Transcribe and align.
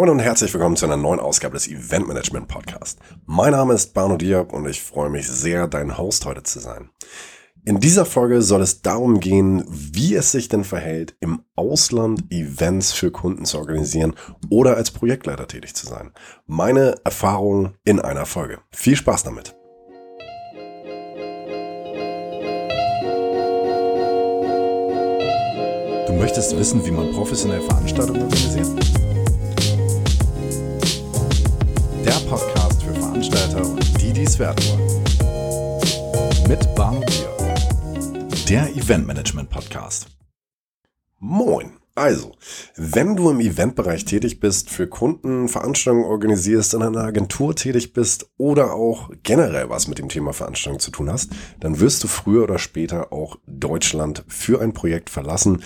Moin 0.00 0.08
und 0.08 0.20
herzlich 0.20 0.54
willkommen 0.54 0.76
zu 0.76 0.86
einer 0.86 0.96
neuen 0.96 1.20
Ausgabe 1.20 1.52
des 1.52 1.68
Event 1.68 2.08
Management 2.08 2.48
Podcast. 2.48 2.98
Mein 3.26 3.52
Name 3.52 3.74
ist 3.74 3.92
Barno 3.92 4.16
Diab 4.16 4.50
und 4.54 4.66
ich 4.66 4.82
freue 4.82 5.10
mich 5.10 5.28
sehr, 5.28 5.68
dein 5.68 5.98
Host 5.98 6.24
heute 6.24 6.42
zu 6.42 6.58
sein. 6.58 6.88
In 7.66 7.80
dieser 7.80 8.06
Folge 8.06 8.40
soll 8.40 8.62
es 8.62 8.80
darum 8.80 9.20
gehen, 9.20 9.62
wie 9.68 10.14
es 10.14 10.32
sich 10.32 10.48
denn 10.48 10.64
verhält, 10.64 11.16
im 11.20 11.42
Ausland 11.54 12.32
Events 12.32 12.92
für 12.92 13.10
Kunden 13.10 13.44
zu 13.44 13.58
organisieren 13.58 14.14
oder 14.48 14.78
als 14.78 14.90
Projektleiter 14.90 15.46
tätig 15.46 15.74
zu 15.74 15.86
sein. 15.86 16.12
Meine 16.46 16.94
Erfahrungen 17.04 17.74
in 17.84 18.00
einer 18.00 18.24
Folge. 18.24 18.60
Viel 18.70 18.96
Spaß 18.96 19.24
damit. 19.24 19.54
Du 26.06 26.14
möchtest 26.14 26.56
wissen, 26.56 26.86
wie 26.86 26.90
man 26.90 27.12
professionell 27.12 27.60
Veranstaltungen 27.60 28.22
organisiert? 28.22 29.09
Die, 34.20 34.38
wollen. 34.38 35.02
Mit 36.46 36.74
Barno 36.74 37.00
Bier. 37.00 37.34
Der 38.48 38.68
Event 38.76 39.06
Management 39.06 39.48
Podcast. 39.48 40.08
Moin. 41.18 41.78
Also, 41.94 42.32
wenn 42.76 43.16
du 43.16 43.30
im 43.30 43.40
Eventbereich 43.40 44.04
tätig 44.04 44.38
bist, 44.38 44.68
für 44.70 44.86
Kunden 44.86 45.48
Veranstaltungen 45.48 46.04
organisierst, 46.04 46.74
in 46.74 46.82
einer 46.82 47.00
Agentur 47.00 47.56
tätig 47.56 47.92
bist 47.94 48.30
oder 48.36 48.74
auch 48.74 49.10
generell 49.22 49.70
was 49.70 49.88
mit 49.88 49.98
dem 49.98 50.08
Thema 50.08 50.32
Veranstaltung 50.32 50.80
zu 50.80 50.90
tun 50.90 51.10
hast, 51.10 51.30
dann 51.58 51.80
wirst 51.80 52.04
du 52.04 52.08
früher 52.08 52.44
oder 52.44 52.58
später 52.58 53.12
auch 53.12 53.36
Deutschland 53.46 54.24
für 54.28 54.60
ein 54.60 54.72
Projekt 54.74 55.08
verlassen, 55.08 55.62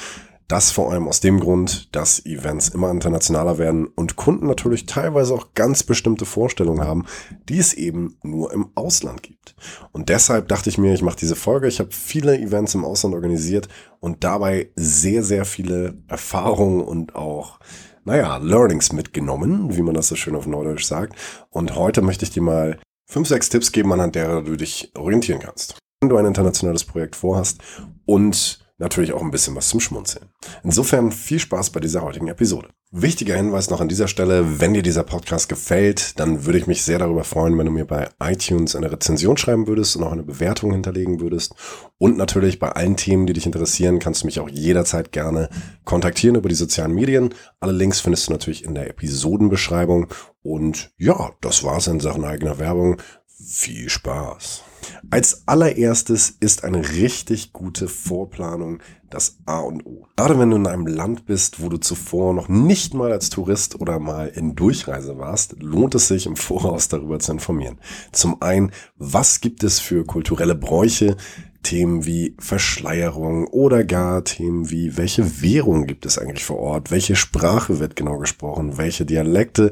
das 0.48 0.70
vor 0.70 0.92
allem 0.92 1.08
aus 1.08 1.20
dem 1.20 1.40
Grund, 1.40 1.94
dass 1.94 2.24
Events 2.26 2.68
immer 2.68 2.90
internationaler 2.90 3.58
werden 3.58 3.86
und 3.86 4.16
Kunden 4.16 4.46
natürlich 4.46 4.86
teilweise 4.86 5.34
auch 5.34 5.54
ganz 5.54 5.82
bestimmte 5.82 6.26
Vorstellungen 6.26 6.86
haben, 6.86 7.06
die 7.48 7.58
es 7.58 7.72
eben 7.72 8.18
nur 8.22 8.52
im 8.52 8.68
Ausland 8.74 9.22
gibt. 9.22 9.56
Und 9.92 10.10
deshalb 10.10 10.48
dachte 10.48 10.68
ich 10.68 10.76
mir, 10.76 10.92
ich 10.92 11.02
mache 11.02 11.16
diese 11.16 11.36
Folge. 11.36 11.68
Ich 11.68 11.80
habe 11.80 11.90
viele 11.92 12.38
Events 12.38 12.74
im 12.74 12.84
Ausland 12.84 13.14
organisiert 13.14 13.68
und 14.00 14.22
dabei 14.22 14.70
sehr, 14.76 15.22
sehr 15.22 15.44
viele 15.44 15.96
Erfahrungen 16.08 16.82
und 16.82 17.14
auch 17.14 17.58
naja, 18.04 18.36
Learnings 18.36 18.92
mitgenommen, 18.92 19.76
wie 19.76 19.82
man 19.82 19.94
das 19.94 20.08
so 20.08 20.16
schön 20.16 20.36
auf 20.36 20.46
Neudeutsch 20.46 20.84
sagt. 20.84 21.16
Und 21.48 21.74
heute 21.74 22.02
möchte 22.02 22.24
ich 22.24 22.30
dir 22.30 22.42
mal 22.42 22.78
fünf, 23.06 23.28
sechs 23.28 23.48
Tipps 23.48 23.72
geben, 23.72 23.92
anhand 23.92 24.14
derer 24.14 24.42
du 24.42 24.56
dich 24.56 24.92
orientieren 24.94 25.40
kannst. 25.40 25.78
Wenn 26.00 26.10
du 26.10 26.16
ein 26.18 26.26
internationales 26.26 26.84
Projekt 26.84 27.16
vorhast 27.16 27.62
und 28.04 28.63
natürlich 28.78 29.12
auch 29.12 29.22
ein 29.22 29.30
bisschen 29.30 29.54
was 29.54 29.68
zum 29.68 29.80
Schmunzeln. 29.80 30.30
Insofern 30.62 31.12
viel 31.12 31.38
Spaß 31.38 31.70
bei 31.70 31.80
dieser 31.80 32.02
heutigen 32.02 32.28
Episode. 32.28 32.68
Wichtiger 32.96 33.34
Hinweis 33.34 33.70
noch 33.70 33.80
an 33.80 33.88
dieser 33.88 34.06
Stelle, 34.06 34.60
wenn 34.60 34.74
dir 34.74 34.82
dieser 34.82 35.02
Podcast 35.02 35.48
gefällt, 35.48 36.18
dann 36.20 36.46
würde 36.46 36.58
ich 36.58 36.68
mich 36.68 36.84
sehr 36.84 37.00
darüber 37.00 37.24
freuen, 37.24 37.58
wenn 37.58 37.66
du 37.66 37.72
mir 37.72 37.86
bei 37.86 38.08
iTunes 38.22 38.76
eine 38.76 38.92
Rezension 38.92 39.36
schreiben 39.36 39.66
würdest 39.66 39.96
und 39.96 40.04
auch 40.04 40.12
eine 40.12 40.22
Bewertung 40.22 40.70
hinterlegen 40.70 41.20
würdest. 41.20 41.54
Und 41.98 42.16
natürlich 42.16 42.60
bei 42.60 42.70
allen 42.70 42.96
Themen, 42.96 43.26
die 43.26 43.32
dich 43.32 43.46
interessieren, 43.46 43.98
kannst 43.98 44.22
du 44.22 44.26
mich 44.26 44.38
auch 44.38 44.48
jederzeit 44.48 45.10
gerne 45.10 45.48
kontaktieren 45.84 46.36
über 46.36 46.48
die 46.48 46.54
sozialen 46.54 46.94
Medien. 46.94 47.34
Alle 47.58 47.72
Links 47.72 48.00
findest 48.00 48.28
du 48.28 48.32
natürlich 48.32 48.64
in 48.64 48.76
der 48.76 48.88
Episodenbeschreibung. 48.88 50.06
Und 50.42 50.92
ja, 50.96 51.32
das 51.40 51.64
war's 51.64 51.88
in 51.88 51.98
Sachen 51.98 52.24
eigener 52.24 52.60
Werbung. 52.60 53.00
Viel 53.26 53.88
Spaß! 53.88 54.62
Als 55.10 55.46
allererstes 55.46 56.34
ist 56.40 56.64
eine 56.64 56.90
richtig 56.90 57.52
gute 57.52 57.88
Vorplanung 57.88 58.80
das 59.14 59.38
A 59.46 59.60
und 59.60 59.86
O. 59.86 60.06
Gerade 60.16 60.38
wenn 60.38 60.50
du 60.50 60.56
in 60.56 60.66
einem 60.66 60.86
Land 60.86 61.24
bist, 61.24 61.62
wo 61.62 61.68
du 61.68 61.76
zuvor 61.78 62.34
noch 62.34 62.48
nicht 62.48 62.94
mal 62.94 63.12
als 63.12 63.30
Tourist 63.30 63.80
oder 63.80 64.00
mal 64.00 64.28
in 64.28 64.56
Durchreise 64.56 65.18
warst, 65.18 65.56
lohnt 65.62 65.94
es 65.94 66.08
sich 66.08 66.26
im 66.26 66.36
Voraus 66.36 66.88
darüber 66.88 67.20
zu 67.20 67.32
informieren. 67.32 67.78
Zum 68.12 68.42
einen, 68.42 68.72
was 68.96 69.40
gibt 69.40 69.62
es 69.62 69.78
für 69.78 70.04
kulturelle 70.04 70.56
Bräuche, 70.56 71.16
Themen 71.62 72.04
wie 72.04 72.36
Verschleierung 72.38 73.46
oder 73.46 73.84
gar 73.84 74.24
Themen 74.24 74.70
wie, 74.70 74.96
welche 74.96 75.40
Währung 75.40 75.86
gibt 75.86 76.06
es 76.06 76.18
eigentlich 76.18 76.44
vor 76.44 76.58
Ort, 76.58 76.90
welche 76.90 77.16
Sprache 77.16 77.78
wird 77.78 77.96
genau 77.96 78.18
gesprochen, 78.18 78.76
welche 78.76 79.06
Dialekte, 79.06 79.70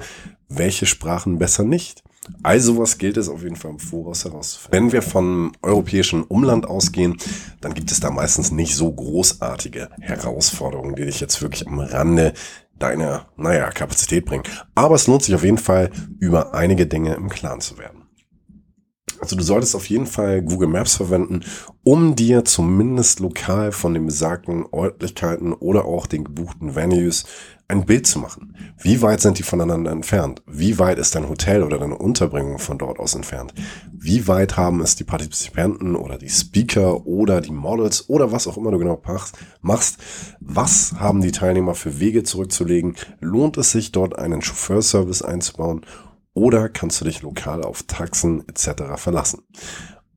welche 0.49 0.87
Sprachen 0.87 1.39
besser 1.39 1.65
nicht. 1.65 2.03
Also 2.43 2.79
was 2.79 2.99
gilt 2.99 3.17
es 3.17 3.29
auf 3.29 3.43
jeden 3.43 3.57
Fall 3.57 3.73
im 3.73 3.79
Voraus 3.79 4.25
herauszufinden. 4.25 4.73
Wenn 4.73 4.93
wir 4.93 5.03
von 5.03 5.53
europäischem 5.63 6.23
Umland 6.25 6.67
ausgehen, 6.67 7.17
dann 7.61 7.75
gibt 7.75 7.91
es 7.91 8.01
da 8.01 8.11
meistens 8.11 8.53
nicht 8.53 8.77
so 8.77 8.93
großartige 8.93 9.91
Herausforderungen, 10.01 10.95
die 10.95 11.05
dich 11.05 11.21
jetzt 11.21 11.43
wirklich 11.43 11.67
am 11.67 11.81
Rande 11.81 12.33
deiner, 12.79 13.27
naja, 13.37 13.71
Kapazität 13.71 14.25
bringen. 14.25 14.45
Aber 14.75 14.95
es 14.95 15.07
lohnt 15.07 15.23
sich 15.25 15.35
auf 15.35 15.45
jeden 15.45 15.59
Fall, 15.59 15.91
über 16.19 16.55
einige 16.55 16.87
Dinge 16.87 17.15
im 17.15 17.29
Klaren 17.29 17.61
zu 17.61 17.79
werden. 17.79 18.03
Also 19.21 19.37
du 19.37 19.43
solltest 19.45 19.77
auf 19.77 19.89
jeden 19.89 20.07
Fall 20.07 20.43
Google 20.43 20.67
Maps 20.67 20.97
verwenden, 20.97 21.45
um 21.85 22.17
dir 22.17 22.45
zumindest 22.45 23.21
lokal 23.21 23.71
von 23.71 23.95
den 23.95 24.07
besagten 24.07 24.65
Örtlichkeiten 24.75 25.53
oder 25.53 25.85
auch 25.85 26.09
den 26.09 26.25
gebuchten 26.25 26.75
Venues 26.75 27.25
ein 27.73 27.87
Bild 27.87 28.07
zu 28.07 28.19
machen. 28.19 28.55
Wie 28.79 29.03
weit 29.03 29.21
sind 29.21 29.39
die 29.39 29.43
voneinander 29.43 29.91
entfernt? 29.91 30.43
Wie 30.47 30.79
weit 30.79 30.99
ist 30.99 31.15
dein 31.15 31.29
Hotel 31.29 31.63
oder 31.63 31.79
deine 31.79 31.97
Unterbringung 31.97 32.59
von 32.59 32.79
dort 32.79 33.01
aus 33.01 33.15
entfernt? 33.15 33.55
Wie 33.93 34.29
weit 34.29 34.57
haben 34.57 34.81
es 34.81 34.95
die 34.95 35.05
Partizipanten 35.05 35.97
oder 35.97 36.19
die 36.19 36.29
Speaker 36.29 37.07
oder 37.07 37.41
die 37.41 37.53
Models 37.53 38.09
oder 38.09 38.31
was 38.31 38.47
auch 38.47 38.57
immer 38.57 38.71
du 38.71 38.79
genau 38.79 39.03
machst? 39.63 39.99
Was 40.41 40.93
haben 40.99 41.23
die 41.23 41.33
Teilnehmer 41.33 41.75
für 41.75 41.99
Wege 41.99 42.23
zurückzulegen? 42.23 42.95
Lohnt 43.21 43.57
es 43.57 43.73
sich 43.73 43.91
dort 43.91 44.19
einen 44.19 44.43
Chauffeurservice 44.43 45.23
einzubauen? 45.23 45.87
oder 46.35 46.69
kannst 46.69 47.01
du 47.01 47.05
dich 47.05 47.23
lokal 47.23 47.63
auf 47.63 47.83
Taxen 47.83 48.47
etc. 48.49 48.97
verlassen. 48.97 49.43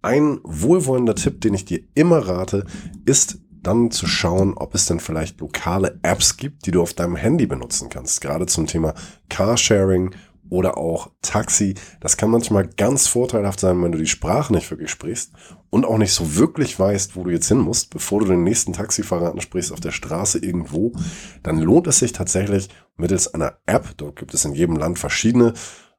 Ein 0.01 0.39
wohlwollender 0.43 1.15
Tipp, 1.15 1.41
den 1.41 1.55
ich 1.55 1.65
dir 1.65 1.79
immer 1.95 2.19
rate, 2.19 2.65
ist 3.05 3.39
dann 3.65 3.91
zu 3.91 4.07
schauen, 4.07 4.53
ob 4.55 4.75
es 4.75 4.85
denn 4.85 4.99
vielleicht 4.99 5.39
lokale 5.39 5.99
Apps 6.03 6.37
gibt, 6.37 6.65
die 6.65 6.71
du 6.71 6.81
auf 6.81 6.93
deinem 6.93 7.15
Handy 7.15 7.45
benutzen 7.45 7.89
kannst. 7.89 8.21
Gerade 8.21 8.45
zum 8.45 8.67
Thema 8.67 8.93
Carsharing 9.29 10.15
oder 10.49 10.77
auch 10.77 11.09
Taxi. 11.21 11.75
Das 11.99 12.17
kann 12.17 12.29
manchmal 12.29 12.67
ganz 12.67 13.07
vorteilhaft 13.07 13.59
sein, 13.59 13.81
wenn 13.81 13.91
du 13.91 13.97
die 13.97 14.07
Sprache 14.07 14.53
nicht 14.53 14.69
wirklich 14.69 14.91
sprichst 14.91 15.33
und 15.69 15.85
auch 15.85 15.97
nicht 15.97 16.13
so 16.13 16.35
wirklich 16.35 16.79
weißt, 16.79 17.15
wo 17.15 17.23
du 17.23 17.31
jetzt 17.31 17.47
hin 17.47 17.57
musst, 17.57 17.89
bevor 17.89 18.19
du 18.19 18.27
den 18.27 18.43
nächsten 18.43 18.73
Taxifahrer 18.73 19.31
ansprichst 19.31 19.71
auf 19.71 19.79
der 19.79 19.91
Straße 19.91 20.39
irgendwo. 20.39 20.93
Dann 21.41 21.59
lohnt 21.59 21.87
es 21.87 21.99
sich 21.99 22.13
tatsächlich 22.13 22.69
mittels 22.97 23.33
einer 23.33 23.57
App, 23.65 23.97
dort 23.97 24.17
gibt 24.17 24.33
es 24.33 24.45
in 24.45 24.53
jedem 24.53 24.75
Land 24.75 24.99
verschiedene, 24.99 25.53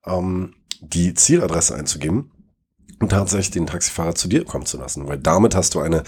ähm, 0.06 0.54
die 0.80 1.14
Zieladresse 1.14 1.74
einzugeben 1.74 2.30
tatsächlich 3.08 3.50
den 3.50 3.66
Taxifahrer 3.66 4.14
zu 4.14 4.28
dir 4.28 4.44
kommen 4.44 4.66
zu 4.66 4.78
lassen, 4.78 5.06
weil 5.06 5.18
damit 5.18 5.54
hast 5.54 5.74
du 5.74 5.80
eine 5.80 6.02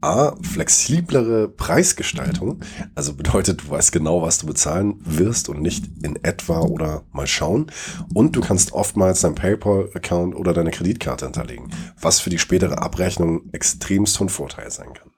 A, 0.00 0.34
flexiblere 0.42 1.48
Preisgestaltung, 1.48 2.60
also 2.94 3.14
bedeutet, 3.14 3.62
du 3.62 3.70
weißt 3.70 3.92
genau, 3.92 4.20
was 4.20 4.38
du 4.38 4.46
bezahlen 4.46 4.96
wirst 5.04 5.48
und 5.48 5.62
nicht 5.62 5.86
in 6.02 6.22
etwa 6.22 6.60
oder 6.60 7.04
mal 7.12 7.26
schauen 7.26 7.70
und 8.12 8.36
du 8.36 8.40
kannst 8.42 8.72
oftmals 8.72 9.22
dein 9.22 9.34
PayPal-Account 9.34 10.34
oder 10.36 10.52
deine 10.52 10.70
Kreditkarte 10.70 11.24
hinterlegen, 11.24 11.70
was 11.98 12.20
für 12.20 12.30
die 12.30 12.38
spätere 12.38 12.78
Abrechnung 12.78 13.48
extremst 13.52 14.18
von 14.18 14.28
Vorteil 14.28 14.70
sein 14.70 14.92
kann. 14.92 15.10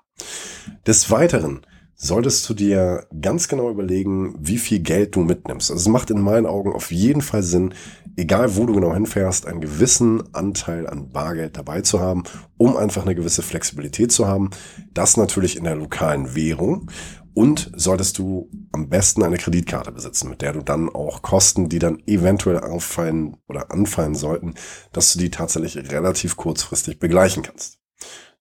Des 0.87 1.11
Weiteren 1.11 1.67
solltest 1.97 2.49
du 2.49 2.55
dir 2.55 3.07
ganz 3.21 3.49
genau 3.49 3.71
überlegen, 3.71 4.37
wie 4.39 4.59
viel 4.59 4.81
Geld 4.81 5.17
du 5.17 5.21
mitnimmst. 5.21 5.71
Also 5.71 5.81
es 5.81 5.89
macht 5.89 6.11
in 6.11 6.21
meinen 6.21 6.47
Augen 6.47 6.73
auf 6.73 6.93
jeden 6.93 7.23
Fall 7.23 7.43
Sinn, 7.43 7.75
egal 8.17 8.57
wo 8.57 8.67
du 8.67 8.75
genau 8.75 8.93
hinfährst, 8.93 9.47
einen 9.47 9.63
gewissen 9.63 10.23
Anteil 10.35 10.87
an 10.87 11.11
Bargeld 11.11 11.57
dabei 11.57 11.81
zu 11.81 12.01
haben, 12.01 12.25
um 12.59 12.77
einfach 12.77 13.03
eine 13.03 13.15
gewisse 13.15 13.43
Flexibilität 13.43 14.13
zu 14.13 14.29
haben. 14.29 14.51
Das 14.93 15.17
natürlich 15.17 15.57
in 15.57 15.65
der 15.65 15.75
lokalen 15.75 16.35
Währung. 16.35 16.91
Und 17.33 17.71
solltest 17.77 18.17
du 18.17 18.51
am 18.73 18.89
besten 18.89 19.23
eine 19.23 19.37
Kreditkarte 19.37 19.93
besitzen, 19.93 20.31
mit 20.31 20.41
der 20.41 20.55
du 20.55 20.63
dann 20.63 20.89
auch 20.89 21.21
Kosten, 21.21 21.69
die 21.69 21.79
dann 21.79 22.03
eventuell 22.07 22.61
auffallen 22.61 23.37
oder 23.47 23.71
anfallen 23.71 24.15
sollten, 24.15 24.55
dass 24.93 25.13
du 25.13 25.19
die 25.19 25.31
tatsächlich 25.31 25.77
relativ 25.93 26.37
kurzfristig 26.37 26.99
begleichen 26.99 27.43
kannst. 27.43 27.79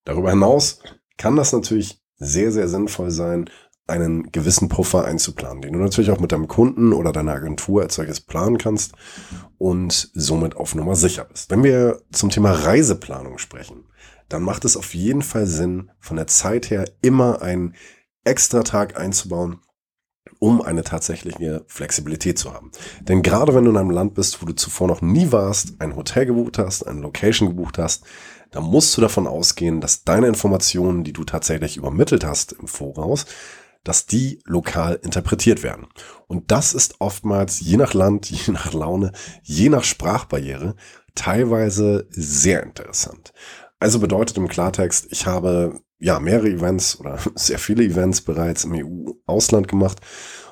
Darüber 0.06 0.30
hinaus 0.30 0.80
kann 1.18 1.36
das 1.36 1.52
natürlich 1.52 2.05
sehr, 2.18 2.52
sehr 2.52 2.68
sinnvoll 2.68 3.12
sein, 3.12 3.50
einen 3.88 4.32
gewissen 4.32 4.68
Puffer 4.68 5.06
einzuplanen, 5.06 5.62
den 5.62 5.74
du 5.74 5.80
natürlich 5.80 6.10
auch 6.10 6.20
mit 6.20 6.32
deinem 6.32 6.48
Kunden 6.48 6.92
oder 6.92 7.12
deiner 7.12 7.34
Agentur 7.34 7.84
als 7.84 7.96
solches 7.96 8.20
planen 8.20 8.58
kannst 8.58 8.94
und 9.58 10.10
somit 10.14 10.56
auf 10.56 10.74
Nummer 10.74 10.96
sicher 10.96 11.26
bist. 11.26 11.52
Wenn 11.52 11.64
wir 11.64 12.02
zum 12.12 12.32
Thema 12.32 12.52
Reiseplanung 12.52 13.38
sprechen, 13.38 13.86
dann 14.28 14.42
macht 14.42 14.66
es 14.66 14.76
auf 14.76 14.96
jeden 14.96 15.22
Fall 15.22 15.46
Sinn, 15.46 15.92
von 16.00 16.18
der 16.18 16.26
Zeit 16.26 16.72
her 16.72 16.86
immer 17.02 17.44
einen 17.44 17.76
extra 18.24 18.64
Tag 18.64 19.00
einzubauen, 19.00 19.60
um 20.40 20.62
eine 20.64 20.84
tatsächliche 20.84 21.64
Flexibilität 21.68 22.40
zu 22.40 22.54
haben. 22.54 22.72
Denn 23.02 23.22
gerade 23.22 23.54
wenn 23.54 23.66
du 23.66 23.72
in 23.72 23.78
einem 23.78 23.92
Land 23.92 24.16
bist, 24.16 24.42
wo 24.42 24.48
du 24.48 24.54
zuvor 24.54 24.88
noch 24.88 25.02
nie 25.02 25.32
warst, 25.32 25.80
ein 25.80 25.96
Hotel 25.96 26.26
gebucht 26.26 26.58
hast, 26.58 26.84
eine 26.84 27.02
Location 27.02 27.50
gebucht 27.50 27.78
hast, 27.78 28.04
dann 28.56 28.64
musst 28.64 28.96
du 28.96 29.02
davon 29.02 29.28
ausgehen, 29.28 29.82
dass 29.82 30.06
deine 30.06 30.28
Informationen, 30.28 31.04
die 31.04 31.12
du 31.12 31.26
tatsächlich 31.26 31.76
übermittelt 31.76 32.24
hast 32.24 32.54
im 32.54 32.68
Voraus, 32.68 33.26
dass 33.84 34.06
die 34.06 34.40
lokal 34.46 34.98
interpretiert 35.04 35.62
werden. 35.62 35.88
Und 36.28 36.52
das 36.52 36.74
ist 36.74 36.96
oftmals 37.00 37.60
je 37.60 37.76
nach 37.76 37.94
Land, 37.94 38.30
je 38.32 38.54
nach 38.54 38.72
Laune, 38.72 39.12
je 39.44 39.68
nach 39.68 39.84
Sprachbarriere 39.84 40.78
teilweise 41.16 42.08
sehr 42.10 42.64
interessant. 42.64 43.34
Also 43.78 44.00
bedeutet 44.00 44.38
im 44.38 44.48
Klartext, 44.48 45.08
ich 45.10 45.26
habe 45.26 45.82
ja 46.00 46.22
mehrere 46.22 46.48
Events 46.48 46.98
oder 46.98 47.20
sehr 47.36 47.60
viele 47.60 47.84
Events 47.84 48.22
bereits 48.22 48.64
im 48.64 48.72
EU-Ausland 48.74 49.68
gemacht 49.68 50.00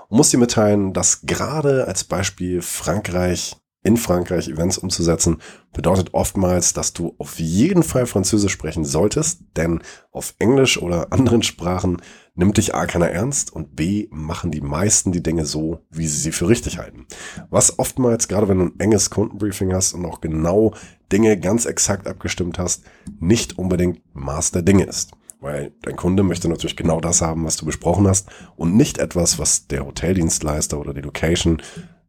und 0.09 0.17
muss 0.17 0.29
dir 0.29 0.39
mitteilen, 0.39 0.91
dass 0.91 1.21
gerade 1.21 1.87
als 1.87 2.03
Beispiel 2.03 2.61
Frankreich 2.61 3.55
in 3.83 3.97
Frankreich 3.97 4.47
Events 4.47 4.77
umzusetzen, 4.77 5.37
bedeutet 5.73 6.13
oftmals, 6.13 6.73
dass 6.73 6.93
du 6.93 7.15
auf 7.17 7.39
jeden 7.39 7.83
Fall 7.83 8.05
Französisch 8.05 8.53
sprechen 8.53 8.85
solltest, 8.85 9.41
denn 9.57 9.81
auf 10.11 10.33
Englisch 10.39 10.81
oder 10.81 11.07
anderen 11.11 11.43
Sprachen 11.43 12.01
nimmt 12.35 12.57
dich 12.57 12.73
A 12.73 12.85
keiner 12.85 13.09
ernst 13.09 13.53
und 13.53 13.75
B 13.75 14.07
machen 14.09 14.51
die 14.51 14.61
meisten 14.61 15.11
die 15.11 15.21
Dinge 15.21 15.45
so, 15.45 15.79
wie 15.91 16.07
sie 16.07 16.17
sie 16.17 16.31
für 16.31 16.47
richtig 16.47 16.79
halten. 16.79 17.05
Was 17.49 17.77
oftmals, 17.77 18.27
gerade 18.27 18.47
wenn 18.47 18.57
du 18.57 18.65
ein 18.65 18.79
enges 18.79 19.09
Kundenbriefing 19.09 19.73
hast 19.73 19.93
und 19.93 20.05
auch 20.05 20.21
genau 20.21 20.73
Dinge 21.11 21.39
ganz 21.39 21.65
exakt 21.65 22.07
abgestimmt 22.07 22.57
hast, 22.57 22.83
nicht 23.19 23.59
unbedingt 23.59 24.01
Maß 24.15 24.51
der 24.51 24.63
Dinge 24.63 24.85
ist. 24.85 25.11
Weil 25.41 25.73
dein 25.81 25.97
Kunde 25.97 26.23
möchte 26.23 26.47
natürlich 26.47 26.77
genau 26.77 27.01
das 27.01 27.21
haben, 27.21 27.45
was 27.45 27.57
du 27.57 27.65
besprochen 27.65 28.07
hast 28.07 28.29
und 28.55 28.77
nicht 28.77 28.97
etwas, 28.97 29.37
was 29.39 29.67
der 29.67 29.85
Hoteldienstleister 29.85 30.79
oder 30.79 30.93
die 30.93 31.01
Location 31.01 31.61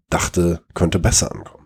dachte, 0.08 0.62
könnte 0.72 1.00
besser 1.00 1.32
ankommen. 1.32 1.63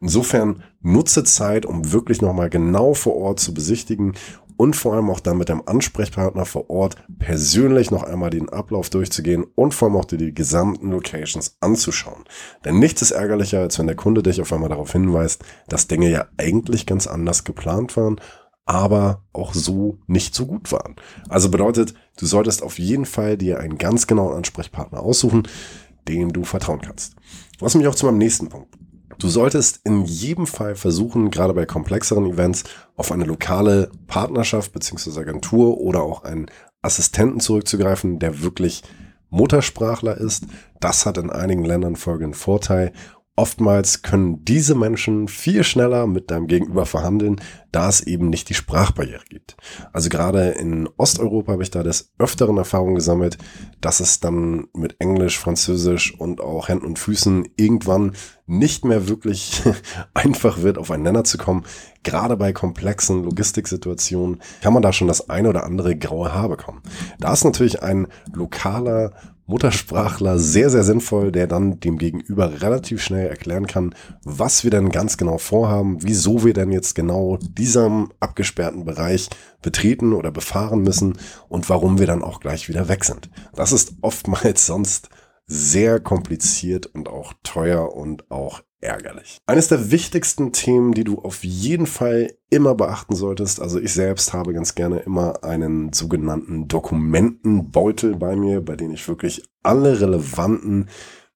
Insofern 0.00 0.64
nutze 0.80 1.24
Zeit, 1.24 1.64
um 1.64 1.92
wirklich 1.92 2.22
nochmal 2.22 2.50
genau 2.50 2.94
vor 2.94 3.16
Ort 3.16 3.40
zu 3.40 3.54
besichtigen 3.54 4.14
und 4.56 4.76
vor 4.76 4.94
allem 4.94 5.10
auch 5.10 5.20
dann 5.20 5.38
mit 5.38 5.48
dem 5.48 5.66
Ansprechpartner 5.66 6.44
vor 6.44 6.70
Ort 6.70 6.96
persönlich 7.18 7.90
noch 7.90 8.02
einmal 8.02 8.30
den 8.30 8.48
Ablauf 8.48 8.90
durchzugehen 8.90 9.44
und 9.54 9.74
vor 9.74 9.88
allem 9.88 9.96
auch 9.96 10.04
dir 10.04 10.18
die 10.18 10.34
gesamten 10.34 10.90
Locations 10.90 11.56
anzuschauen. 11.60 12.24
Denn 12.64 12.78
nichts 12.78 13.02
ist 13.02 13.10
ärgerlicher, 13.12 13.60
als 13.60 13.78
wenn 13.78 13.86
der 13.86 13.96
Kunde 13.96 14.22
dich 14.22 14.40
auf 14.40 14.52
einmal 14.52 14.68
darauf 14.68 14.92
hinweist, 14.92 15.44
dass 15.68 15.88
Dinge 15.88 16.10
ja 16.10 16.26
eigentlich 16.36 16.86
ganz 16.86 17.06
anders 17.06 17.44
geplant 17.44 17.96
waren, 17.96 18.20
aber 18.64 19.24
auch 19.32 19.54
so 19.54 19.98
nicht 20.06 20.34
so 20.34 20.46
gut 20.46 20.70
waren. 20.70 20.96
Also 21.28 21.50
bedeutet, 21.50 21.94
du 22.16 22.26
solltest 22.26 22.62
auf 22.62 22.78
jeden 22.78 23.06
Fall 23.06 23.36
dir 23.36 23.58
einen 23.58 23.78
ganz 23.78 24.06
genauen 24.06 24.36
Ansprechpartner 24.36 25.00
aussuchen, 25.00 25.48
dem 26.08 26.32
du 26.32 26.44
vertrauen 26.44 26.80
kannst. 26.80 27.16
Was 27.58 27.74
mich 27.74 27.86
auch 27.86 27.94
zu 27.94 28.06
meinem 28.06 28.18
nächsten 28.18 28.48
Punkt 28.48 28.81
Du 29.18 29.28
solltest 29.28 29.80
in 29.84 30.04
jedem 30.04 30.46
Fall 30.46 30.74
versuchen, 30.74 31.30
gerade 31.30 31.54
bei 31.54 31.66
komplexeren 31.66 32.30
Events, 32.30 32.64
auf 32.96 33.12
eine 33.12 33.24
lokale 33.24 33.90
Partnerschaft 34.06 34.72
beziehungsweise 34.72 35.20
Agentur 35.20 35.78
oder 35.78 36.02
auch 36.02 36.24
einen 36.24 36.46
Assistenten 36.82 37.40
zurückzugreifen, 37.40 38.18
der 38.18 38.42
wirklich 38.42 38.82
Muttersprachler 39.30 40.16
ist. 40.16 40.46
Das 40.80 41.06
hat 41.06 41.18
in 41.18 41.30
einigen 41.30 41.64
Ländern 41.64 41.96
folgenden 41.96 42.34
Vorteil 42.34 42.92
Oftmals 43.34 44.02
können 44.02 44.44
diese 44.44 44.74
Menschen 44.74 45.26
viel 45.26 45.64
schneller 45.64 46.06
mit 46.06 46.30
deinem 46.30 46.48
Gegenüber 46.48 46.84
verhandeln, 46.84 47.40
da 47.70 47.88
es 47.88 48.02
eben 48.02 48.28
nicht 48.28 48.50
die 48.50 48.54
Sprachbarriere 48.54 49.24
gibt. 49.30 49.56
Also 49.94 50.10
gerade 50.10 50.50
in 50.50 50.86
Osteuropa 50.98 51.52
habe 51.52 51.62
ich 51.62 51.70
da 51.70 51.82
des 51.82 52.12
Öfteren 52.18 52.58
Erfahrung 52.58 52.94
gesammelt, 52.94 53.38
dass 53.80 54.00
es 54.00 54.20
dann 54.20 54.66
mit 54.74 54.96
Englisch, 54.98 55.38
Französisch 55.38 56.14
und 56.20 56.42
auch 56.42 56.68
Händen 56.68 56.84
und 56.84 56.98
Füßen 56.98 57.48
irgendwann 57.56 58.12
nicht 58.46 58.84
mehr 58.84 59.08
wirklich 59.08 59.62
einfach 60.14 60.60
wird, 60.60 60.76
auf 60.76 60.90
einen 60.90 61.04
Nenner 61.04 61.24
zu 61.24 61.38
kommen. 61.38 61.64
Gerade 62.02 62.36
bei 62.36 62.52
komplexen 62.52 63.24
Logistiksituationen 63.24 64.42
kann 64.60 64.74
man 64.74 64.82
da 64.82 64.92
schon 64.92 65.08
das 65.08 65.30
eine 65.30 65.48
oder 65.48 65.64
andere 65.64 65.96
graue 65.96 66.34
Haar 66.34 66.50
bekommen. 66.50 66.82
Da 67.18 67.32
ist 67.32 67.44
natürlich 67.44 67.82
ein 67.82 68.08
lokaler 68.34 69.14
Muttersprachler 69.46 70.38
sehr, 70.38 70.70
sehr 70.70 70.84
sinnvoll, 70.84 71.32
der 71.32 71.46
dann 71.46 71.80
dem 71.80 71.98
Gegenüber 71.98 72.62
relativ 72.62 73.02
schnell 73.02 73.26
erklären 73.26 73.66
kann, 73.66 73.94
was 74.24 74.64
wir 74.64 74.70
denn 74.70 74.90
ganz 74.90 75.16
genau 75.16 75.38
vorhaben, 75.38 75.98
wieso 76.00 76.44
wir 76.44 76.54
denn 76.54 76.70
jetzt 76.70 76.94
genau 76.94 77.38
diesem 77.38 78.12
abgesperrten 78.20 78.84
Bereich 78.84 79.28
betreten 79.60 80.12
oder 80.12 80.30
befahren 80.30 80.82
müssen 80.82 81.18
und 81.48 81.68
warum 81.68 81.98
wir 81.98 82.06
dann 82.06 82.22
auch 82.22 82.40
gleich 82.40 82.68
wieder 82.68 82.88
weg 82.88 83.04
sind. 83.04 83.30
Das 83.54 83.72
ist 83.72 83.94
oftmals 84.00 84.66
sonst 84.72 85.08
sehr 85.46 86.00
kompliziert 86.00 86.86
und 86.86 87.08
auch 87.08 87.34
teuer 87.42 87.94
und 87.94 88.30
auch 88.30 88.62
ärgerlich. 88.82 89.38
Eines 89.46 89.68
der 89.68 89.90
wichtigsten 89.90 90.52
Themen, 90.52 90.92
die 90.92 91.04
du 91.04 91.18
auf 91.18 91.44
jeden 91.44 91.86
Fall 91.86 92.34
immer 92.50 92.74
beachten 92.74 93.14
solltest, 93.14 93.60
also 93.60 93.78
ich 93.78 93.94
selbst 93.94 94.32
habe 94.32 94.52
ganz 94.52 94.74
gerne 94.74 94.98
immer 95.00 95.44
einen 95.44 95.92
sogenannten 95.92 96.68
Dokumentenbeutel 96.68 98.16
bei 98.16 98.36
mir, 98.36 98.60
bei 98.60 98.76
dem 98.76 98.92
ich 98.92 99.06
wirklich 99.08 99.42
alle 99.62 100.00
relevanten 100.00 100.88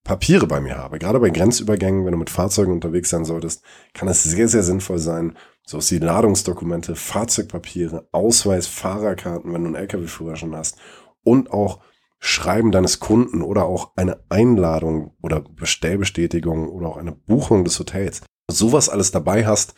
Papiere 0.04 0.46
bei 0.46 0.60
mir 0.60 0.76
habe. 0.76 0.98
Gerade 0.98 1.18
bei 1.18 1.30
Grenzübergängen, 1.30 2.04
wenn 2.04 2.12
du 2.12 2.18
mit 2.18 2.30
Fahrzeugen 2.30 2.72
unterwegs 2.72 3.10
sein 3.10 3.24
solltest, 3.24 3.62
kann 3.92 4.08
es 4.08 4.22
sehr, 4.22 4.46
sehr 4.46 4.62
sinnvoll 4.62 4.98
sein, 4.98 5.36
so 5.64 5.78
die 5.78 5.98
Ladungsdokumente, 5.98 6.94
Fahrzeugpapiere, 6.94 8.08
Ausweis, 8.12 8.68
Fahrerkarten, 8.68 9.52
wenn 9.52 9.62
du 9.62 9.68
einen 9.68 9.74
LKW-Führer 9.74 10.36
schon 10.36 10.54
hast 10.54 10.78
und 11.24 11.50
auch 11.50 11.80
Schreiben 12.18 12.72
deines 12.72 13.00
Kunden 13.00 13.42
oder 13.42 13.64
auch 13.64 13.92
eine 13.96 14.20
Einladung 14.28 15.14
oder 15.22 15.40
Bestellbestätigung 15.40 16.68
oder 16.68 16.88
auch 16.88 16.96
eine 16.96 17.12
Buchung 17.12 17.64
des 17.64 17.78
Hotels, 17.78 18.22
sowas 18.50 18.88
alles 18.88 19.10
dabei 19.10 19.46
hast, 19.46 19.74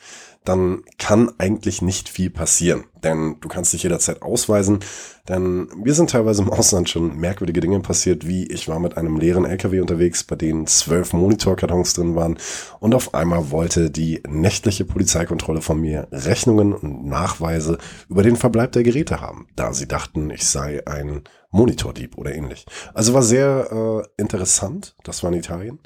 dann 0.48 0.82
kann 0.98 1.30
eigentlich 1.38 1.82
nicht 1.82 2.08
viel 2.08 2.30
passieren. 2.30 2.84
Denn 3.04 3.36
du 3.40 3.48
kannst 3.48 3.72
dich 3.72 3.82
jederzeit 3.82 4.22
ausweisen. 4.22 4.80
Denn 5.28 5.68
mir 5.76 5.94
sind 5.94 6.10
teilweise 6.10 6.42
im 6.42 6.50
Ausland 6.50 6.88
schon 6.88 7.16
merkwürdige 7.16 7.60
Dinge 7.60 7.80
passiert, 7.80 8.26
wie 8.26 8.46
ich 8.46 8.66
war 8.66 8.80
mit 8.80 8.96
einem 8.96 9.18
leeren 9.18 9.44
LKW 9.44 9.80
unterwegs, 9.80 10.24
bei 10.24 10.36
denen 10.36 10.66
zwölf 10.66 11.12
Monitorkartons 11.12 11.92
drin 11.92 12.16
waren. 12.16 12.38
Und 12.80 12.94
auf 12.94 13.14
einmal 13.14 13.50
wollte 13.50 13.90
die 13.90 14.22
nächtliche 14.26 14.84
Polizeikontrolle 14.84 15.60
von 15.60 15.80
mir 15.80 16.08
Rechnungen 16.10 16.72
und 16.72 17.06
Nachweise 17.06 17.78
über 18.08 18.22
den 18.22 18.36
Verbleib 18.36 18.72
der 18.72 18.82
Geräte 18.82 19.20
haben, 19.20 19.48
da 19.54 19.74
sie 19.74 19.86
dachten, 19.86 20.30
ich 20.30 20.46
sei 20.46 20.86
ein 20.86 21.22
Monitordieb 21.50 22.18
oder 22.18 22.34
ähnlich. 22.34 22.66
Also 22.92 23.14
war 23.14 23.22
sehr 23.22 23.68
äh, 23.72 24.22
interessant. 24.22 24.94
Das 25.02 25.22
war 25.22 25.32
in 25.32 25.38
Italien. 25.38 25.78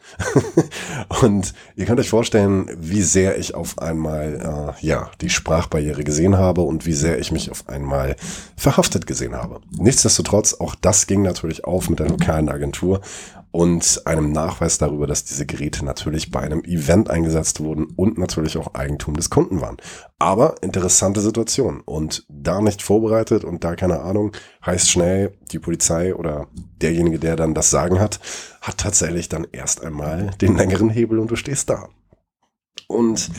und 1.22 1.54
ihr 1.76 1.86
könnt 1.86 2.00
euch 2.00 2.08
vorstellen, 2.08 2.68
wie 2.76 3.02
sehr 3.02 3.38
ich 3.38 3.54
auf 3.54 3.78
einmal 3.78 4.40
äh, 4.52 4.72
ja 4.80 5.10
die 5.20 5.30
Sprachbarriere 5.30 6.04
gesehen 6.04 6.36
habe 6.36 6.62
und 6.62 6.86
wie 6.86 6.92
sehr 6.92 7.18
ich 7.18 7.32
mich 7.32 7.50
auf 7.50 7.68
einmal 7.68 8.16
verhaftet 8.56 9.06
gesehen 9.06 9.34
habe. 9.34 9.60
Nichtsdestotrotz, 9.70 10.54
auch 10.54 10.74
das 10.74 11.06
ging 11.06 11.22
natürlich 11.22 11.64
auf 11.64 11.88
mit 11.88 11.98
der 11.98 12.08
lokalen 12.08 12.48
Agentur 12.48 13.00
und 13.52 14.02
einem 14.06 14.32
Nachweis 14.32 14.78
darüber, 14.78 15.06
dass 15.06 15.24
diese 15.24 15.46
Geräte 15.46 15.84
natürlich 15.84 16.30
bei 16.30 16.40
einem 16.40 16.64
Event 16.64 17.10
eingesetzt 17.10 17.60
wurden 17.60 17.84
und 17.96 18.18
natürlich 18.18 18.56
auch 18.56 18.74
Eigentum 18.74 19.14
des 19.14 19.30
Kunden 19.30 19.60
waren. 19.60 19.76
Aber 20.18 20.54
interessante 20.62 21.20
Situation 21.20 21.80
und 21.80 22.24
da 22.28 22.60
nicht 22.60 22.82
vorbereitet 22.82 23.44
und 23.44 23.62
da 23.62 23.76
keine 23.76 24.00
Ahnung, 24.00 24.32
heißt 24.64 24.90
schnell, 24.90 25.36
die 25.52 25.58
Polizei 25.58 26.14
oder 26.14 26.48
derjenige, 26.80 27.18
der 27.18 27.36
dann 27.36 27.54
das 27.54 27.70
Sagen 27.70 28.00
hat, 28.00 28.20
hat 28.62 28.78
tatsächlich 28.78 29.28
dann 29.28 29.46
erst 29.52 29.84
einmal 29.84 30.30
den 30.40 30.56
längeren 30.56 30.88
Hebel 30.88 31.18
und 31.18 31.30
du 31.30 31.36
stehst 31.36 31.68
da. 31.68 31.88
Und 32.92 33.30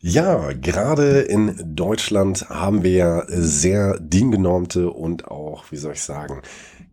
ja, 0.00 0.52
gerade 0.52 1.20
in 1.20 1.56
Deutschland 1.74 2.48
haben 2.50 2.82
wir 2.82 2.92
ja 2.92 3.22
sehr 3.28 3.98
diengenormte 3.98 4.90
und 4.90 5.28
auch, 5.28 5.64
wie 5.70 5.76
soll 5.76 5.94
ich 5.94 6.02
sagen, 6.02 6.42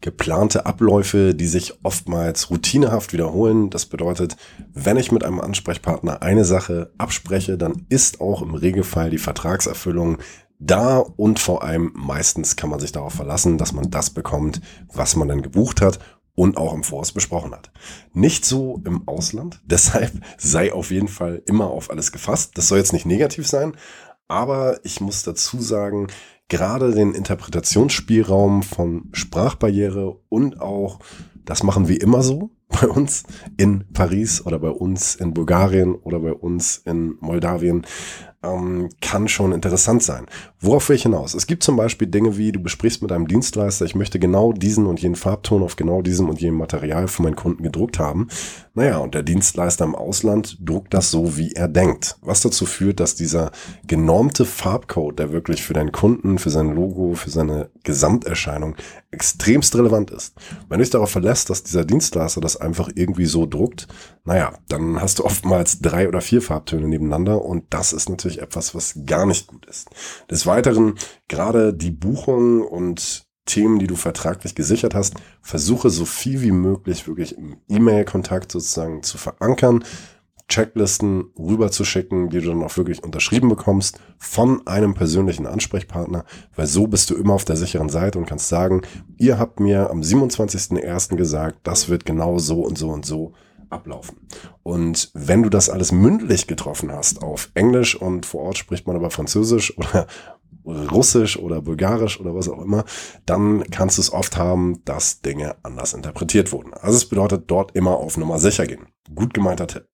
geplante 0.01 0.65
Abläufe, 0.65 1.33
die 1.33 1.47
sich 1.47 1.73
oftmals 1.83 2.49
routinehaft 2.49 3.13
wiederholen. 3.13 3.69
Das 3.69 3.85
bedeutet, 3.85 4.37
wenn 4.73 4.97
ich 4.97 5.11
mit 5.11 5.23
einem 5.23 5.41
Ansprechpartner 5.41 6.21
eine 6.21 6.45
Sache 6.45 6.91
abspreche, 6.97 7.57
dann 7.57 7.85
ist 7.89 8.21
auch 8.21 8.41
im 8.41 8.53
Regelfall 8.55 9.09
die 9.09 9.17
Vertragserfüllung 9.17 10.17
da 10.59 10.97
und 10.97 11.39
vor 11.39 11.63
allem 11.63 11.91
meistens 11.93 12.55
kann 12.55 12.69
man 12.69 12.79
sich 12.79 12.91
darauf 12.91 13.13
verlassen, 13.13 13.57
dass 13.59 13.73
man 13.73 13.91
das 13.91 14.09
bekommt, 14.09 14.59
was 14.91 15.15
man 15.15 15.27
dann 15.27 15.43
gebucht 15.43 15.81
hat 15.81 15.99
und 16.37 16.55
auch 16.55 16.75
im 16.75 16.83
Voraus 16.83 17.11
besprochen 17.11 17.51
hat. 17.51 17.71
Nicht 18.13 18.45
so 18.45 18.79
im 18.85 19.07
Ausland, 19.07 19.59
deshalb 19.65 20.11
sei 20.37 20.71
auf 20.71 20.91
jeden 20.91 21.07
Fall 21.07 21.41
immer 21.47 21.71
auf 21.71 21.89
alles 21.89 22.11
gefasst. 22.11 22.57
Das 22.57 22.67
soll 22.67 22.77
jetzt 22.77 22.93
nicht 22.93 23.07
negativ 23.07 23.47
sein, 23.47 23.75
aber 24.27 24.79
ich 24.83 25.01
muss 25.01 25.23
dazu 25.23 25.59
sagen, 25.59 26.07
gerade 26.47 26.93
den 26.93 27.15
Interpretationsspielraum 27.15 28.61
von 28.61 29.09
Sprachbarriere 29.13 30.19
und 30.29 30.61
auch, 30.61 30.99
das 31.43 31.63
machen 31.63 31.87
wir 31.87 31.99
immer 32.01 32.21
so 32.21 32.51
bei 32.69 32.87
uns 32.87 33.23
in 33.57 33.85
Paris 33.93 34.45
oder 34.45 34.59
bei 34.59 34.69
uns 34.69 35.15
in 35.15 35.33
Bulgarien 35.33 35.95
oder 35.95 36.19
bei 36.19 36.33
uns 36.33 36.77
in 36.77 37.17
Moldawien, 37.19 37.87
ähm, 38.43 38.89
kann 39.01 39.27
schon 39.27 39.51
interessant 39.51 40.03
sein. 40.03 40.27
Worauf 40.59 40.89
will 40.89 40.95
ich 40.95 41.03
hinaus? 41.03 41.33
Es 41.33 41.47
gibt 41.47 41.63
zum 41.63 41.75
Beispiel 41.75 42.07
Dinge 42.07 42.37
wie, 42.37 42.51
du 42.51 42.59
besprichst 42.59 43.01
mit 43.01 43.11
einem 43.11 43.27
Dienstleister, 43.27 43.85
ich 43.85 43.95
möchte 43.95 44.19
genau 44.19 44.53
diesen 44.53 44.85
und 44.85 45.01
jenen 45.01 45.15
Farbton 45.15 45.63
auf 45.63 45.75
genau 45.75 46.01
diesem 46.01 46.29
und 46.29 46.39
jenem 46.39 46.57
Material 46.57 47.07
für 47.07 47.23
meinen 47.23 47.35
Kunden 47.35 47.63
gedruckt 47.63 47.99
haben. 47.99 48.27
Naja, 48.73 48.97
und 48.97 49.15
der 49.15 49.23
Dienstleister 49.23 49.85
im 49.85 49.95
Ausland 49.95 50.57
druckt 50.61 50.93
das 50.93 51.09
so, 51.09 51.35
wie 51.37 51.53
er 51.53 51.67
denkt. 51.67 52.17
Was 52.21 52.41
dazu 52.41 52.65
führt, 52.65 52.99
dass 52.99 53.15
dieser 53.15 53.51
genormte 53.87 54.45
Farbcode, 54.45 55.17
der 55.17 55.31
wirklich 55.31 55.63
für 55.63 55.73
deinen 55.73 55.91
Kunden, 55.91 56.37
für 56.37 56.51
sein 56.51 56.75
Logo, 56.75 57.15
für 57.15 57.31
seine 57.31 57.69
Gesamterscheinung 57.83 58.75
extremst 59.09 59.75
relevant 59.75 60.11
ist. 60.11 60.35
Wenn 60.67 60.77
du 60.77 60.83
dich 60.83 60.91
darauf 60.91 61.09
verlässt, 61.09 61.49
dass 61.49 61.63
dieser 61.63 61.85
Dienstleister 61.85 62.41
das 62.41 62.57
einfach 62.57 62.89
irgendwie 62.93 63.25
so 63.25 63.45
druckt, 63.45 63.87
naja, 64.25 64.53
dann 64.67 65.01
hast 65.01 65.19
du 65.19 65.25
oftmals 65.25 65.79
drei 65.79 66.07
oder 66.07 66.19
vier 66.19 66.41
Farbtöne 66.41 66.87
nebeneinander 66.87 67.43
und 67.43 67.63
das 67.69 67.93
ist 67.93 68.09
natürlich 68.09 68.26
etwas, 68.35 68.75
was 68.75 68.99
gar 69.05 69.25
nicht 69.25 69.47
gut 69.47 69.65
ist. 69.65 69.89
Des 70.29 70.45
Weiteren, 70.45 70.95
gerade 71.27 71.73
die 71.73 71.91
Buchung 71.91 72.61
und 72.61 73.25
Themen, 73.45 73.79
die 73.79 73.87
du 73.87 73.95
vertraglich 73.95 74.53
gesichert 74.53 74.93
hast, 74.93 75.15
versuche 75.41 75.89
so 75.89 76.05
viel 76.05 76.41
wie 76.41 76.51
möglich 76.51 77.07
wirklich 77.07 77.37
im 77.37 77.57
E-Mail-Kontakt 77.69 78.51
sozusagen 78.51 79.01
zu 79.01 79.17
verankern, 79.17 79.83
Checklisten 80.49 81.25
rüberzuschicken, 81.37 82.29
die 82.29 82.39
du 82.39 82.49
dann 82.49 82.63
auch 82.63 82.77
wirklich 82.77 83.03
unterschrieben 83.03 83.49
bekommst 83.49 83.99
von 84.17 84.65
einem 84.65 84.93
persönlichen 84.93 85.45
Ansprechpartner, 85.45 86.23
weil 86.55 86.67
so 86.67 86.87
bist 86.87 87.09
du 87.09 87.15
immer 87.15 87.33
auf 87.33 87.43
der 87.43 87.57
sicheren 87.57 87.89
Seite 87.89 88.17
und 88.17 88.27
kannst 88.27 88.47
sagen, 88.47 88.81
ihr 89.17 89.39
habt 89.39 89.59
mir 89.59 89.89
am 89.89 90.01
27.01. 90.01 91.17
gesagt, 91.17 91.59
das 91.63 91.89
wird 91.89 92.05
genau 92.05 92.39
so 92.39 92.61
und 92.61 92.77
so 92.77 92.89
und 92.89 93.05
so 93.05 93.33
ablaufen. 93.69 94.27
Und 94.63 95.11
wenn 95.13 95.43
du 95.43 95.49
das 95.49 95.69
alles 95.69 95.91
mündlich 95.91 96.47
getroffen 96.47 96.91
hast 96.91 97.21
auf 97.23 97.51
Englisch 97.53 97.95
und 97.95 98.25
vor 98.25 98.41
Ort 98.43 98.57
spricht 98.57 98.87
man 98.87 98.95
aber 98.95 99.11
Französisch 99.11 99.77
oder 99.77 100.07
Russisch 100.65 101.37
oder 101.37 101.61
Bulgarisch 101.61 102.19
oder 102.19 102.35
was 102.35 102.49
auch 102.49 102.61
immer, 102.61 102.83
dann 103.25 103.63
kannst 103.71 103.97
du 103.97 104.01
es 104.01 104.11
oft 104.11 104.37
haben, 104.37 104.83
dass 104.83 105.21
Dinge 105.21 105.55
anders 105.63 105.93
interpretiert 105.93 106.51
wurden. 106.51 106.73
Also 106.73 106.97
es 106.97 107.07
bedeutet 107.07 107.45
dort 107.47 107.75
immer 107.75 107.97
auf 107.97 108.17
Nummer 108.17 108.39
sicher 108.39 108.67
gehen. 108.67 108.87
Gut 109.13 109.33
gemeinter 109.33 109.67
Tipp. 109.67 109.87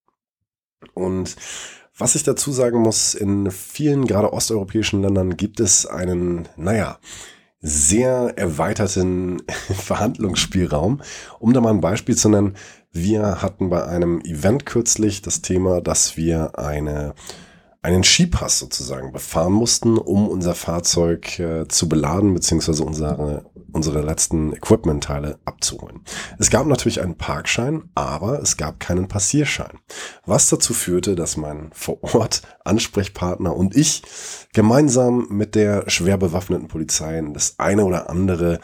Und 0.94 1.36
was 1.96 2.15
ich 2.15 2.24
dazu 2.24 2.51
sagen 2.51 2.80
muss, 2.80 3.13
in 3.13 3.51
vielen 3.51 4.06
gerade 4.06 4.34
osteuropäischen 4.34 5.01
Ländern 5.01 5.38
gibt 5.38 5.60
es 5.60 5.86
einen, 5.86 6.48
naja, 6.58 6.98
sehr 7.63 8.34
erweiterten 8.36 9.41
Verhandlungsspielraum. 9.74 11.01
Um 11.39 11.53
da 11.53 11.62
mal 11.62 11.72
ein 11.72 11.82
Beispiel 11.82 12.15
zu 12.15 12.29
nennen, 12.29 12.55
wir 12.91 13.41
hatten 13.41 13.70
bei 13.70 13.86
einem 13.86 14.22
Event 14.22 14.67
kürzlich 14.67 15.24
das 15.24 15.41
Thema, 15.41 15.82
dass 15.82 16.15
wir 16.15 16.60
eine 16.60 17.15
einen 17.84 18.06
Skipass 18.06 18.60
sozusagen 18.60 19.12
befahren 19.12 19.52
mussten, 19.52 19.98
um 19.98 20.30
unser 20.30 20.56
Fahrzeug 20.56 21.38
äh, 21.38 21.68
zu 21.68 21.90
beladen, 21.90 22.34
beziehungsweise 22.34 22.82
unsere, 22.86 23.52
unsere 23.74 24.02
letzten 24.02 24.54
Equipment-Teile 24.54 25.40
abzuholen. 25.44 26.00
Es 26.40 26.50
gab 26.50 26.66
natürlich 26.66 27.02
einen 27.02 27.18
Parkschein, 27.18 27.90
aber 27.94 28.42
es 28.42 28.56
gab 28.56 28.80
keinen 28.80 29.10
Passierschein. 29.10 29.80
Was 30.25 30.50
dazu 30.50 30.74
führte, 30.74 31.16
dass 31.16 31.36
mein 31.36 31.72
vor 31.74 32.02
Ort 32.16 32.42
Ansprechpartner 32.63 33.54
und 33.54 33.75
ich 33.75 34.02
gemeinsam 34.54 35.28
mit 35.30 35.54
der 35.54 35.90
schwer 35.90 36.18
bewaffneten 36.18 36.70
Polizei 36.70 37.20
in 37.20 37.34
das 37.34 37.60
eine 37.60 37.84
oder 37.84 38.10
andere 38.10 38.62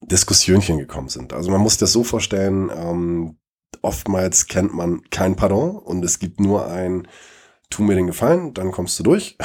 Diskussionchen 0.00 0.78
gekommen 0.78 1.08
sind. 1.08 1.32
Also 1.32 1.50
man 1.50 1.60
muss 1.60 1.76
das 1.76 1.90
so 1.90 2.04
vorstellen, 2.04 2.70
ähm, 2.72 3.38
oftmals 3.82 4.46
kennt 4.46 4.74
man 4.74 5.02
kein 5.10 5.34
Pardon 5.34 5.76
und 5.76 6.04
es 6.04 6.20
gibt 6.20 6.38
nur 6.38 6.68
ein 6.68 7.08
tu 7.74 7.82
mir 7.82 7.96
den 7.96 8.06
Gefallen, 8.06 8.54
dann 8.54 8.70
kommst 8.70 8.98
du 8.98 9.02
durch. 9.02 9.36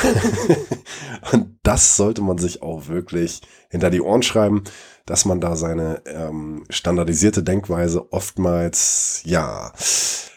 und 1.31 1.57
das 1.63 1.97
sollte 1.97 2.21
man 2.21 2.37
sich 2.37 2.61
auch 2.61 2.87
wirklich 2.87 3.41
hinter 3.69 3.89
die 3.89 4.01
Ohren 4.01 4.21
schreiben, 4.21 4.63
dass 5.05 5.25
man 5.25 5.41
da 5.41 5.55
seine 5.55 6.03
ähm, 6.05 6.63
standardisierte 6.69 7.41
Denkweise 7.41 8.13
oftmals, 8.13 9.21
ja, 9.25 9.73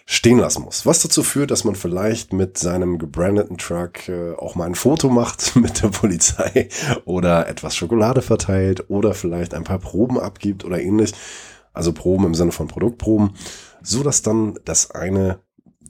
stehen 0.06 0.38
lassen 0.38 0.62
muss. 0.62 0.84
Was 0.84 1.00
dazu 1.00 1.22
führt, 1.22 1.50
dass 1.50 1.64
man 1.64 1.75
vielleicht 1.75 2.32
mit 2.32 2.58
seinem 2.58 2.99
gebrandeten 2.99 3.58
Truck 3.58 4.08
äh, 4.08 4.32
auch 4.34 4.54
mal 4.54 4.66
ein 4.66 4.75
Foto 4.75 5.08
macht 5.08 5.56
mit 5.61 5.82
der 5.82 5.88
Polizei 5.88 6.68
oder 7.04 7.49
etwas 7.49 7.76
Schokolade 7.76 8.22
verteilt 8.22 8.88
oder 8.88 9.14
vielleicht 9.14 9.54
ein 9.54 9.64
paar 9.64 9.78
Proben 9.78 10.18
abgibt 10.18 10.64
oder 10.64 10.80
ähnlich. 10.80 11.12
Also 11.75 11.92
Proben 11.92 12.26
im 12.26 12.34
Sinne 12.34 12.52
von 12.52 12.68
Produktproben, 12.68 13.34
so 13.82 14.02
dass 14.02 14.22
dann 14.22 14.58
das 14.64 14.90
eine 14.90 15.40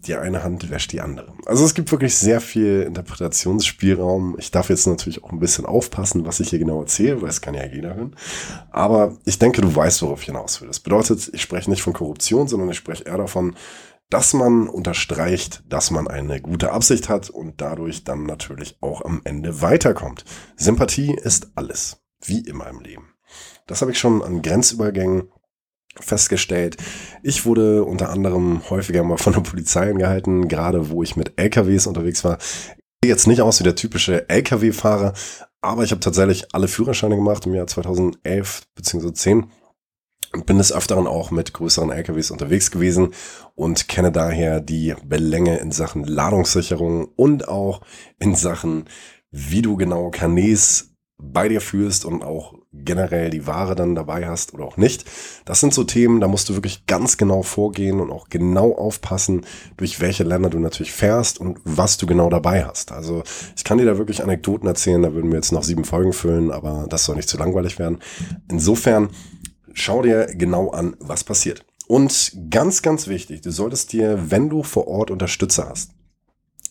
die 0.07 0.15
eine 0.15 0.43
Hand 0.43 0.71
wäscht 0.71 0.93
die 0.93 1.01
andere. 1.01 1.33
Also 1.47 1.65
es 1.65 1.75
gibt 1.75 1.91
wirklich 1.93 2.17
sehr 2.17 2.41
viel 2.41 2.83
Interpretationsspielraum. 2.83 4.37
Ich 4.39 4.51
darf 4.51 4.69
jetzt 4.69 4.87
natürlich 4.87 5.23
auch 5.23 5.31
ein 5.31 5.39
bisschen 5.39 5.65
aufpassen, 5.65 6.27
was 6.27 6.41
ich 6.41 6.51
hier 6.51 6.59
genau 6.59 6.81
erzähle, 6.81 7.23
weil 7.23 7.29
es 7.29 7.41
kann 7.41 7.55
ja 7.55 7.65
jeder 7.67 7.95
hören. 7.95 8.17
Aber 8.71 9.17
ich 9.25 9.39
denke, 9.39 9.61
du 9.61 9.75
weißt, 9.75 10.03
worauf 10.03 10.21
ich 10.21 10.27
hinaus 10.27 10.61
will. 10.61 10.69
Das 10.69 10.81
bedeutet, 10.81 11.31
ich 11.33 11.43
spreche 11.43 11.71
nicht 11.71 11.83
von 11.83 11.93
Korruption, 11.93 12.49
sondern 12.49 12.71
ich 12.71 12.77
spreche 12.77 13.05
eher 13.05 13.19
davon, 13.19 13.55
dass 14.11 14.35
man 14.35 14.69
unterstreicht, 14.69 15.63
dass 15.69 15.91
man 15.91 16.07
eine 16.07 16.41
gute 16.43 16.73
Absicht 16.73 17.09
hat 17.09 17.31
und 17.31 17.61
dadurch 17.61 18.05
dann 18.05 18.25
natürlich 18.25 18.77
auch 18.83 19.03
am 19.03 19.23
Ende 19.25 19.63
weiterkommt. 19.63 20.25
Sympathie 20.57 21.15
ist 21.15 21.53
alles, 21.55 22.03
wie 22.21 22.41
immer 22.41 22.69
im 22.69 22.81
Leben. 22.81 23.15
Das 23.67 23.81
habe 23.81 23.93
ich 23.93 23.99
schon 23.99 24.23
an 24.23 24.43
Grenzübergängen 24.43 25.31
festgestellt. 26.01 26.77
Ich 27.23 27.45
wurde 27.45 27.85
unter 27.85 28.11
anderem 28.11 28.63
häufiger 28.71 29.03
mal 29.03 29.19
von 29.19 29.33
der 29.33 29.41
Polizei 29.41 29.91
angehalten, 29.91 30.49
gerade 30.49 30.91
wo 30.91 31.03
ich 31.03 31.17
mit 31.17 31.33
LKWs 31.37 31.87
unterwegs 31.87 32.25
war. 32.25 32.39
Ich 33.03 33.09
jetzt 33.09 33.27
nicht 33.27 33.43
aus 33.43 33.61
wie 33.61 33.65
der 33.65 33.75
typische 33.75 34.29
LKW-Fahrer, 34.29 35.13
aber 35.61 35.85
ich 35.85 35.91
habe 35.91 36.01
tatsächlich 36.01 36.55
alle 36.55 36.69
Führerscheine 36.69 37.17
gemacht 37.17 37.47
im 37.47 37.55
Jahr 37.55 37.67
2011 37.67 38.63
bzw. 38.75 39.13
10 39.13 39.47
und 40.33 40.47
bin 40.47 40.59
des 40.59 40.73
Öfteren 40.73 41.07
auch 41.07 41.31
mit 41.31 41.53
größeren 41.53 41.91
LKWs 41.91 42.31
unterwegs 42.31 42.71
gewesen 42.71 43.13
und 43.55 43.89
kenne 43.89 44.13
daher 44.13 44.61
die 44.61 44.95
Belänge 45.05 45.59
in 45.59 45.73
Sachen 45.73 46.05
Ladungssicherung 46.05 47.09
und 47.17 47.49
auch 47.49 47.83
in 48.19 48.35
Sachen, 48.35 48.87
wie 49.31 49.63
du 49.63 49.77
genau 49.77 50.11
Kanäs 50.11 50.92
bei 51.23 51.49
dir 51.49 51.61
führst 51.61 52.05
und 52.05 52.23
auch 52.23 52.55
generell 52.73 53.31
die 53.31 53.47
Ware 53.47 53.75
dann 53.75 53.95
dabei 53.95 54.27
hast 54.27 54.55
oder 54.55 54.65
auch 54.65 54.77
nicht. 54.77 55.05
Das 55.45 55.61
sind 55.61 55.73
so 55.73 55.85
Themen, 55.85 56.21
da 56.21 56.29
musst 56.29 56.49
du 56.49 56.55
wirklich 56.55 56.87
ganz 56.87 57.17
genau 57.17 57.43
vorgehen 57.43 58.01
und 58.01 58.11
auch 58.11 58.29
genau 58.29 58.75
aufpassen, 58.75 59.47
durch 59.77 60.01
welche 60.01 60.25
Länder 60.25 60.51
du 60.51 60.59
natürlich 60.59 60.93
fährst 60.93 61.39
und 61.39 61.59
was 61.65 61.97
du 61.97 62.07
genau 62.07 62.29
dabei 62.29 62.65
hast. 62.65 62.93
Also 62.93 63.23
ich 63.57 63.65
kann 63.65 63.79
dir 63.79 63.87
da 63.87 63.99
wirklich 63.99 64.23
Anekdoten 64.23 64.67
erzählen, 64.67 65.03
da 65.03 65.15
würden 65.15 65.31
wir 65.31 65.37
jetzt 65.37 65.53
noch 65.53 65.65
sieben 65.65 65.85
Folgen 65.85 66.13
füllen, 66.13 66.51
aber 66.51 66.87
das 66.89 67.05
soll 67.05 67.17
nicht 67.17 67.29
zu 67.29 67.39
langweilig 67.39 67.79
werden. 67.79 67.99
Insofern 68.51 69.11
schau 69.75 70.03
dir 70.03 70.27
genau 70.27 70.71
an, 70.71 70.97
was 70.99 71.25
passiert. 71.25 71.65
Und 71.87 72.33
ganz, 72.51 72.83
ganz 72.83 73.07
wichtig, 73.07 73.43
du 73.43 73.51
solltest 73.51 73.93
dir, 73.93 74.31
wenn 74.31 74.49
du 74.49 74.63
vor 74.63 74.89
Ort 74.89 75.11
Unterstützer 75.11 75.69
hast, 75.69 75.91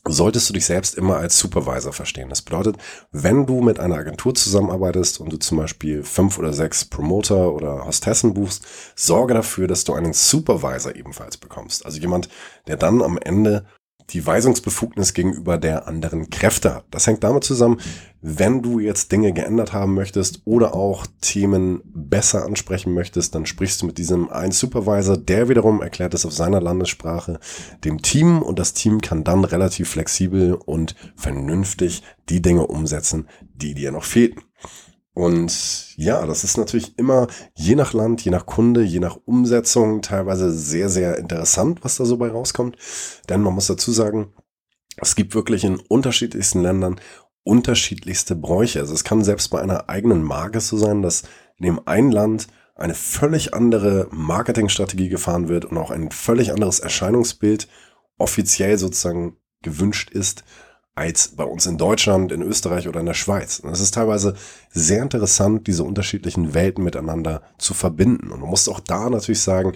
solltest 0.08 0.50
du 0.50 0.54
dich 0.54 0.66
selbst 0.66 0.96
immer 0.96 1.18
als 1.18 1.38
Supervisor 1.38 1.94
verstehen. 1.94 2.30
Das 2.30 2.42
bedeutet, 2.42 2.78
wenn 3.12 3.46
du 3.46 3.62
mit 3.62 3.80
einer 3.80 3.98
Agentur 3.98 4.34
zusammenarbeitest 4.34 5.20
und 5.20 5.32
du 5.32 5.38
zum 5.38 5.58
Beispiel 5.58 6.04
fünf 6.04 6.40
oder 6.40 6.54
sechs 6.54 6.86
Promoter 6.86 7.54
oder 7.54 7.86
Hostessen 7.86 8.34
buchst, 8.34 8.66
sorge 8.96 9.34
dafür, 9.34 9.68
dass 9.68 9.84
du 9.84 9.94
einen 9.94 10.14
Supervisor 10.14 10.96
ebenfalls 10.96 11.38
bekommst. 11.38 11.86
Also 11.86 12.00
jemand, 12.00 12.30
der 12.68 12.78
dann 12.78 13.02
am 13.02 13.18
Ende 13.18 13.66
die 14.10 14.26
Weisungsbefugnis 14.26 15.14
gegenüber 15.14 15.58
der 15.58 15.88
anderen 15.88 16.30
Kräfte 16.30 16.74
hat. 16.74 16.86
Das 16.92 17.08
hängt 17.08 17.24
damit 17.24 17.44
zusammen, 17.44 17.80
wenn 18.22 18.62
du 18.62 18.80
jetzt 18.80 19.12
Dinge 19.12 19.34
geändert 19.34 19.74
haben 19.74 19.96
möchtest 19.96 20.42
oder 20.46 20.76
auch 20.76 21.08
Themen 21.22 21.82
besser 21.86 22.46
ansprechen 22.46 22.94
möchtest, 22.94 23.34
dann 23.34 23.46
sprichst 23.46 23.82
du 23.82 23.88
mit 23.88 23.98
diesem 23.98 24.30
einen 24.30 24.52
Supervisor, 24.52 25.18
der 25.18 25.50
wiederum 25.50 25.82
erklärt 25.82 26.14
es 26.14 26.26
auf 26.26 26.34
seiner 26.34 26.62
Landessprache 26.62 27.40
dem 27.84 28.02
Team 28.02 28.42
und 28.42 28.60
das 28.60 28.74
Team 28.74 29.02
kann 29.02 29.24
dann 29.24 29.44
relativ 29.44 29.90
flexibel 29.90 30.54
und 30.54 30.96
vernünftig 31.16 32.04
die 32.30 32.42
Dinge 32.42 32.68
umsetzen, 32.68 33.28
die 33.56 33.74
dir 33.74 33.92
noch 33.92 34.04
fehlten. 34.04 34.42
Und 35.14 35.98
ja, 35.98 36.26
das 36.26 36.44
ist 36.44 36.58
natürlich 36.58 36.98
immer 36.98 37.28
je 37.54 37.76
nach 37.76 37.94
Land, 37.94 38.24
je 38.24 38.32
nach 38.32 38.46
Kunde, 38.46 38.82
je 38.82 39.00
nach 39.00 39.18
Umsetzung 39.26 40.02
teilweise 40.02 40.54
sehr, 40.54 40.90
sehr 40.90 41.18
interessant, 41.18 41.84
was 41.84 41.98
da 41.98 42.06
so 42.06 42.18
bei 42.18 42.30
rauskommt. 42.30 42.78
Denn 43.28 43.42
man 43.42 43.54
muss 43.54 43.68
dazu 43.68 43.92
sagen, 43.92 44.34
es 44.98 45.16
gibt 45.16 45.36
wirklich 45.36 45.64
in 45.64 45.80
unterschiedlichsten 45.80 46.62
Ländern 46.62 47.00
unterschiedlichste 47.44 48.36
Bräuche. 48.36 48.80
Also 48.80 48.94
es 48.94 49.04
kann 49.04 49.24
selbst 49.24 49.50
bei 49.50 49.62
einer 49.62 49.90
eigenen 49.90 50.24
Marke 50.24 50.62
so 50.62 50.78
sein, 50.78 51.02
dass 51.02 51.24
in 51.58 51.66
dem 51.66 51.88
einen 51.88 52.12
Land 52.12 52.48
eine 52.76 52.94
völlig 52.94 53.54
andere 53.54 54.08
Marketingstrategie 54.12 55.10
gefahren 55.10 55.50
wird 55.50 55.66
und 55.66 55.78
auch 55.78 55.92
ein 55.92 56.12
völlig 56.12 56.52
anderes 56.52 56.80
Erscheinungsbild 56.80 57.68
offiziell 58.18 58.78
sozusagen 58.78 59.38
gewünscht 59.62 60.10
ist 60.10 60.44
als 60.96 61.30
bei 61.30 61.44
uns 61.44 61.66
in 61.66 61.78
Deutschland, 61.78 62.32
in 62.32 62.42
Österreich 62.42 62.88
oder 62.88 63.00
in 63.00 63.06
der 63.06 63.14
Schweiz. 63.14 63.60
Und 63.60 63.72
es 63.72 63.80
ist 63.80 63.94
teilweise 63.94 64.36
sehr 64.70 65.02
interessant, 65.02 65.68
diese 65.68 65.84
unterschiedlichen 65.84 66.54
Welten 66.54 66.84
miteinander 66.84 67.42
zu 67.58 67.74
verbinden. 67.74 68.32
Und 68.32 68.42
man 68.42 68.50
muss 68.50 68.68
auch 68.68 68.82
da 68.82 69.10
natürlich 69.10 69.42
sagen, 69.42 69.74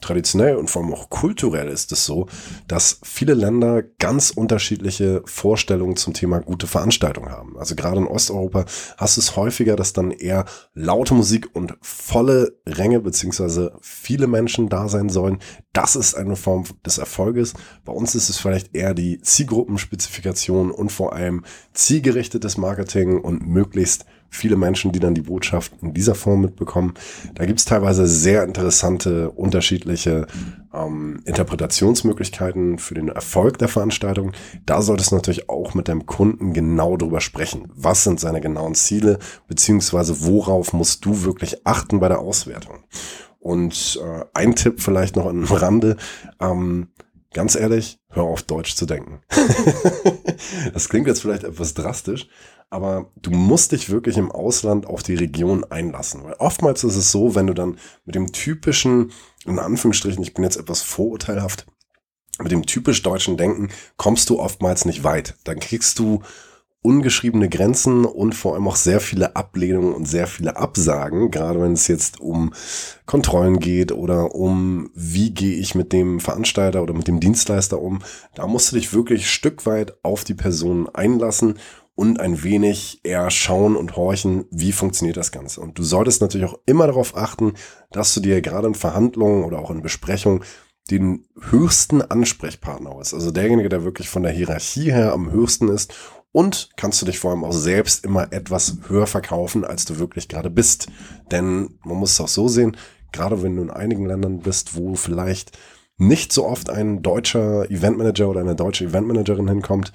traditionell 0.00 0.56
und 0.56 0.70
vor 0.70 0.82
allem 0.82 0.92
auch 0.92 1.10
kulturell 1.10 1.68
ist 1.68 1.92
es 1.92 2.04
so, 2.04 2.26
dass 2.66 3.00
viele 3.02 3.34
Länder 3.34 3.82
ganz 3.82 4.30
unterschiedliche 4.30 5.22
Vorstellungen 5.24 5.96
zum 5.96 6.14
Thema 6.14 6.40
gute 6.40 6.66
Veranstaltungen 6.66 7.30
haben. 7.30 7.58
Also 7.58 7.74
gerade 7.74 7.98
in 7.98 8.06
Osteuropa 8.06 8.64
hast 8.96 9.16
du 9.16 9.20
es 9.20 9.36
häufiger, 9.36 9.76
dass 9.76 9.92
dann 9.92 10.10
eher 10.10 10.44
laute 10.74 11.14
Musik 11.14 11.48
und 11.54 11.76
volle 11.80 12.58
Ränge 12.66 13.00
beziehungsweise 13.00 13.72
viele 13.80 14.26
Menschen 14.26 14.68
da 14.68 14.88
sein 14.88 15.08
sollen. 15.08 15.38
Das 15.72 15.96
ist 15.96 16.14
eine 16.14 16.36
Form 16.36 16.64
des 16.84 16.98
Erfolges. 16.98 17.54
Bei 17.84 17.92
uns 17.92 18.14
ist 18.14 18.28
es 18.28 18.38
vielleicht 18.38 18.74
eher 18.74 18.94
die 18.94 19.20
Zielgruppenspezifikation 19.20 20.70
und 20.70 20.90
vor 20.90 21.12
allem 21.12 21.44
zielgerichtetes 21.72 22.56
Marketing 22.56 23.20
und 23.20 23.46
möglichst 23.46 24.04
viele 24.30 24.56
Menschen, 24.56 24.92
die 24.92 25.00
dann 25.00 25.14
die 25.14 25.22
Botschaft 25.22 25.72
in 25.82 25.94
dieser 25.94 26.14
Form 26.14 26.42
mitbekommen. 26.42 26.94
Da 27.34 27.46
gibt 27.46 27.58
es 27.58 27.64
teilweise 27.64 28.06
sehr 28.06 28.44
interessante, 28.44 29.30
unterschiedliche 29.30 30.26
ähm, 30.72 31.20
Interpretationsmöglichkeiten 31.24 32.78
für 32.78 32.94
den 32.94 33.08
Erfolg 33.08 33.58
der 33.58 33.68
Veranstaltung. 33.68 34.32
Da 34.66 34.82
solltest 34.82 35.10
du 35.10 35.16
natürlich 35.16 35.48
auch 35.48 35.74
mit 35.74 35.88
deinem 35.88 36.06
Kunden 36.06 36.52
genau 36.52 36.96
drüber 36.96 37.20
sprechen. 37.20 37.70
Was 37.74 38.04
sind 38.04 38.20
seine 38.20 38.40
genauen 38.40 38.74
Ziele, 38.74 39.18
beziehungsweise 39.46 40.24
worauf 40.24 40.72
musst 40.72 41.04
du 41.04 41.24
wirklich 41.24 41.66
achten 41.66 42.00
bei 42.00 42.08
der 42.08 42.20
Auswertung? 42.20 42.78
Und 43.40 44.00
äh, 44.02 44.24
ein 44.34 44.54
Tipp 44.54 44.80
vielleicht 44.80 45.16
noch 45.16 45.26
am 45.26 45.44
Rande. 45.44 45.96
Ähm, 46.40 46.88
ganz 47.32 47.54
ehrlich, 47.54 48.00
hör 48.10 48.24
auf 48.24 48.42
Deutsch 48.42 48.74
zu 48.74 48.84
denken. 48.84 49.20
das 50.72 50.88
klingt 50.88 51.06
jetzt 51.06 51.22
vielleicht 51.22 51.44
etwas 51.44 51.74
drastisch, 51.74 52.28
aber 52.70 53.10
du 53.16 53.30
musst 53.30 53.72
dich 53.72 53.90
wirklich 53.90 54.18
im 54.18 54.30
Ausland 54.30 54.86
auf 54.86 55.02
die 55.02 55.14
Region 55.14 55.64
einlassen. 55.64 56.24
Weil 56.24 56.34
oftmals 56.34 56.84
ist 56.84 56.96
es 56.96 57.10
so, 57.10 57.34
wenn 57.34 57.46
du 57.46 57.54
dann 57.54 57.78
mit 58.04 58.14
dem 58.14 58.32
typischen, 58.32 59.12
in 59.46 59.58
Anführungsstrichen, 59.58 60.22
ich 60.22 60.34
bin 60.34 60.44
jetzt 60.44 60.58
etwas 60.58 60.82
vorurteilhaft, 60.82 61.66
mit 62.40 62.52
dem 62.52 62.66
typisch 62.66 63.02
deutschen 63.02 63.36
Denken 63.36 63.68
kommst 63.96 64.30
du 64.30 64.38
oftmals 64.38 64.84
nicht 64.84 65.02
weit. 65.02 65.34
Dann 65.44 65.58
kriegst 65.58 65.98
du 65.98 66.22
ungeschriebene 66.80 67.48
Grenzen 67.48 68.04
und 68.04 68.34
vor 68.34 68.54
allem 68.54 68.68
auch 68.68 68.76
sehr 68.76 69.00
viele 69.00 69.34
Ablehnungen 69.34 69.92
und 69.92 70.06
sehr 70.06 70.28
viele 70.28 70.56
Absagen, 70.56 71.32
gerade 71.32 71.60
wenn 71.60 71.72
es 71.72 71.88
jetzt 71.88 72.20
um 72.20 72.52
Kontrollen 73.04 73.58
geht 73.58 73.90
oder 73.90 74.34
um 74.34 74.90
wie 74.94 75.30
gehe 75.30 75.56
ich 75.56 75.74
mit 75.74 75.92
dem 75.92 76.20
Veranstalter 76.20 76.82
oder 76.82 76.94
mit 76.94 77.08
dem 77.08 77.18
Dienstleister 77.18 77.80
um. 77.80 77.98
Da 78.34 78.46
musst 78.46 78.70
du 78.70 78.76
dich 78.76 78.92
wirklich 78.92 79.28
Stück 79.28 79.66
weit 79.66 79.96
auf 80.04 80.22
die 80.22 80.34
Person 80.34 80.88
einlassen 80.88 81.58
und 81.98 82.20
ein 82.20 82.44
wenig 82.44 83.00
eher 83.02 83.28
schauen 83.28 83.74
und 83.74 83.96
horchen, 83.96 84.44
wie 84.52 84.70
funktioniert 84.70 85.16
das 85.16 85.32
Ganze. 85.32 85.60
Und 85.60 85.80
du 85.80 85.82
solltest 85.82 86.20
natürlich 86.20 86.46
auch 86.46 86.60
immer 86.64 86.86
darauf 86.86 87.16
achten, 87.16 87.54
dass 87.90 88.14
du 88.14 88.20
dir 88.20 88.40
gerade 88.40 88.68
in 88.68 88.76
Verhandlungen 88.76 89.42
oder 89.42 89.58
auch 89.58 89.72
in 89.72 89.82
Besprechungen 89.82 90.44
den 90.92 91.26
höchsten 91.50 92.00
Ansprechpartner 92.00 92.94
hast. 92.96 93.14
Also 93.14 93.32
derjenige, 93.32 93.68
der 93.68 93.82
wirklich 93.82 94.08
von 94.08 94.22
der 94.22 94.30
Hierarchie 94.30 94.92
her 94.92 95.12
am 95.12 95.32
höchsten 95.32 95.66
ist. 95.70 95.92
Und 96.30 96.70
kannst 96.76 97.02
du 97.02 97.06
dich 97.06 97.18
vor 97.18 97.32
allem 97.32 97.42
auch 97.42 97.52
selbst 97.52 98.04
immer 98.04 98.32
etwas 98.32 98.76
höher 98.86 99.08
verkaufen, 99.08 99.64
als 99.64 99.84
du 99.84 99.98
wirklich 99.98 100.28
gerade 100.28 100.50
bist. 100.50 100.86
Denn 101.32 101.80
man 101.82 101.96
muss 101.96 102.12
es 102.12 102.20
auch 102.20 102.28
so 102.28 102.46
sehen, 102.46 102.76
gerade 103.10 103.42
wenn 103.42 103.56
du 103.56 103.62
in 103.62 103.70
einigen 103.70 104.06
Ländern 104.06 104.38
bist, 104.38 104.76
wo 104.76 104.94
vielleicht 104.94 105.58
nicht 105.96 106.32
so 106.32 106.46
oft 106.46 106.70
ein 106.70 107.02
deutscher 107.02 107.68
Eventmanager 107.68 108.28
oder 108.28 108.40
eine 108.40 108.54
deutsche 108.54 108.84
Eventmanagerin 108.84 109.48
hinkommt, 109.48 109.92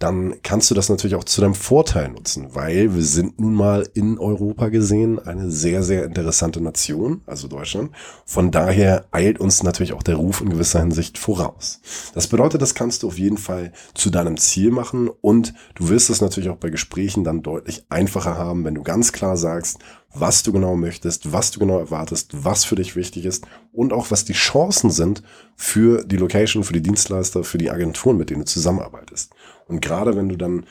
dann 0.00 0.36
kannst 0.42 0.70
du 0.70 0.74
das 0.74 0.88
natürlich 0.88 1.14
auch 1.14 1.24
zu 1.24 1.42
deinem 1.42 1.54
Vorteil 1.54 2.08
nutzen, 2.08 2.54
weil 2.54 2.94
wir 2.94 3.02
sind 3.02 3.38
nun 3.38 3.54
mal 3.54 3.86
in 3.92 4.18
Europa 4.18 4.68
gesehen 4.68 5.18
eine 5.18 5.50
sehr, 5.50 5.82
sehr 5.82 6.04
interessante 6.04 6.62
Nation, 6.62 7.20
also 7.26 7.48
Deutschland. 7.48 7.90
Von 8.24 8.50
daher 8.50 9.04
eilt 9.12 9.38
uns 9.38 9.62
natürlich 9.62 9.92
auch 9.92 10.02
der 10.02 10.16
Ruf 10.16 10.40
in 10.40 10.48
gewisser 10.48 10.80
Hinsicht 10.80 11.18
voraus. 11.18 11.80
Das 12.14 12.28
bedeutet, 12.28 12.62
das 12.62 12.74
kannst 12.74 13.02
du 13.02 13.08
auf 13.08 13.18
jeden 13.18 13.36
Fall 13.36 13.72
zu 13.92 14.08
deinem 14.08 14.38
Ziel 14.38 14.70
machen 14.70 15.10
und 15.20 15.52
du 15.74 15.90
wirst 15.90 16.08
es 16.08 16.22
natürlich 16.22 16.48
auch 16.48 16.56
bei 16.56 16.70
Gesprächen 16.70 17.22
dann 17.22 17.42
deutlich 17.42 17.84
einfacher 17.90 18.38
haben, 18.38 18.64
wenn 18.64 18.76
du 18.76 18.82
ganz 18.82 19.12
klar 19.12 19.36
sagst, 19.36 19.80
was 20.12 20.42
du 20.42 20.52
genau 20.52 20.76
möchtest, 20.76 21.32
was 21.32 21.50
du 21.50 21.60
genau 21.60 21.78
erwartest, 21.78 22.44
was 22.44 22.64
für 22.64 22.74
dich 22.74 22.96
wichtig 22.96 23.24
ist 23.24 23.46
und 23.72 23.92
auch 23.92 24.10
was 24.10 24.24
die 24.24 24.32
Chancen 24.32 24.90
sind 24.90 25.22
für 25.56 26.04
die 26.04 26.16
Location, 26.16 26.64
für 26.64 26.72
die 26.72 26.82
Dienstleister, 26.82 27.44
für 27.44 27.58
die 27.58 27.70
Agenturen, 27.70 28.16
mit 28.16 28.30
denen 28.30 28.40
du 28.40 28.46
zusammenarbeitest. 28.46 29.32
Und 29.68 29.80
gerade 29.80 30.16
wenn 30.16 30.28
du 30.28 30.36
dann 30.36 30.66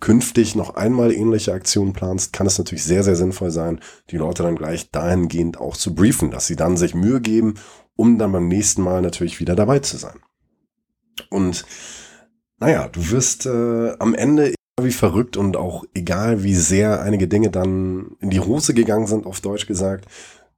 künftig 0.00 0.54
noch 0.54 0.76
einmal 0.76 1.12
ähnliche 1.12 1.52
Aktionen 1.52 1.92
planst, 1.92 2.32
kann 2.32 2.46
es 2.46 2.58
natürlich 2.58 2.84
sehr, 2.84 3.02
sehr 3.02 3.16
sinnvoll 3.16 3.50
sein, 3.50 3.80
die 4.10 4.16
Leute 4.16 4.44
dann 4.44 4.54
gleich 4.54 4.90
dahingehend 4.90 5.58
auch 5.58 5.76
zu 5.76 5.94
briefen, 5.94 6.30
dass 6.30 6.46
sie 6.46 6.56
dann 6.56 6.76
sich 6.76 6.94
Mühe 6.94 7.20
geben, 7.20 7.54
um 7.96 8.16
dann 8.16 8.30
beim 8.30 8.46
nächsten 8.46 8.82
Mal 8.82 9.02
natürlich 9.02 9.40
wieder 9.40 9.56
dabei 9.56 9.80
zu 9.80 9.96
sein. 9.96 10.20
Und 11.30 11.64
naja, 12.60 12.88
du 12.88 13.10
wirst 13.10 13.46
äh, 13.46 13.96
am 13.98 14.14
Ende 14.14 14.54
wie 14.84 14.92
verrückt 14.92 15.36
und 15.36 15.56
auch 15.56 15.84
egal, 15.94 16.42
wie 16.42 16.54
sehr 16.54 17.02
einige 17.02 17.28
Dinge 17.28 17.50
dann 17.50 18.16
in 18.20 18.30
die 18.30 18.40
Hose 18.40 18.74
gegangen 18.74 19.06
sind, 19.06 19.26
auf 19.26 19.40
Deutsch 19.40 19.66
gesagt, 19.66 20.06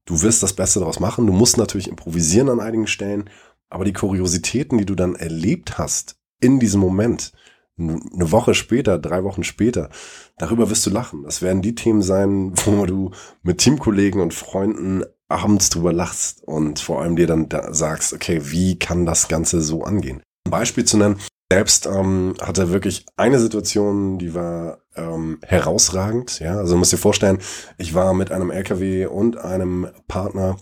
du 0.04 0.22
wirst 0.22 0.42
das 0.42 0.52
Beste 0.52 0.80
daraus 0.80 1.00
machen. 1.00 1.26
Du 1.26 1.32
musst 1.32 1.56
natürlich 1.56 1.88
improvisieren 1.88 2.48
an 2.48 2.60
einigen 2.60 2.86
Stellen, 2.86 3.30
aber 3.68 3.84
die 3.84 3.92
Kuriositäten, 3.92 4.78
die 4.78 4.86
du 4.86 4.94
dann 4.94 5.14
erlebt 5.14 5.78
hast 5.78 6.16
in 6.40 6.58
diesem 6.58 6.80
Moment, 6.80 7.32
eine 7.78 8.30
Woche 8.30 8.54
später, 8.54 8.98
drei 8.98 9.24
Wochen 9.24 9.42
später, 9.42 9.88
darüber 10.36 10.68
wirst 10.68 10.84
du 10.84 10.90
lachen. 10.90 11.22
Das 11.22 11.40
werden 11.40 11.62
die 11.62 11.74
Themen 11.74 12.02
sein, 12.02 12.52
wo 12.64 12.84
du 12.86 13.10
mit 13.42 13.58
Teamkollegen 13.58 14.20
und 14.20 14.34
Freunden 14.34 15.04
abends 15.28 15.70
drüber 15.70 15.92
lachst 15.92 16.42
und 16.44 16.80
vor 16.80 17.00
allem 17.00 17.16
dir 17.16 17.26
dann 17.26 17.48
da 17.48 17.72
sagst, 17.72 18.12
okay, 18.12 18.40
wie 18.44 18.78
kann 18.78 19.06
das 19.06 19.28
Ganze 19.28 19.60
so 19.62 19.84
angehen? 19.84 20.22
Ein 20.46 20.50
Beispiel 20.50 20.84
zu 20.84 20.96
nennen, 20.96 21.20
selbst 21.52 21.86
ähm, 21.86 22.34
hatte 22.40 22.70
wirklich 22.70 23.06
eine 23.16 23.40
Situation, 23.40 24.18
die 24.18 24.34
war 24.34 24.78
ähm, 24.96 25.38
herausragend. 25.42 26.38
Ja, 26.38 26.58
also 26.58 26.74
du 26.74 26.78
musst 26.78 26.92
dir 26.92 26.98
vorstellen, 26.98 27.38
ich 27.76 27.94
war 27.94 28.14
mit 28.14 28.30
einem 28.30 28.50
LKW 28.50 29.06
und 29.06 29.36
einem 29.36 29.88
Partner 30.06 30.56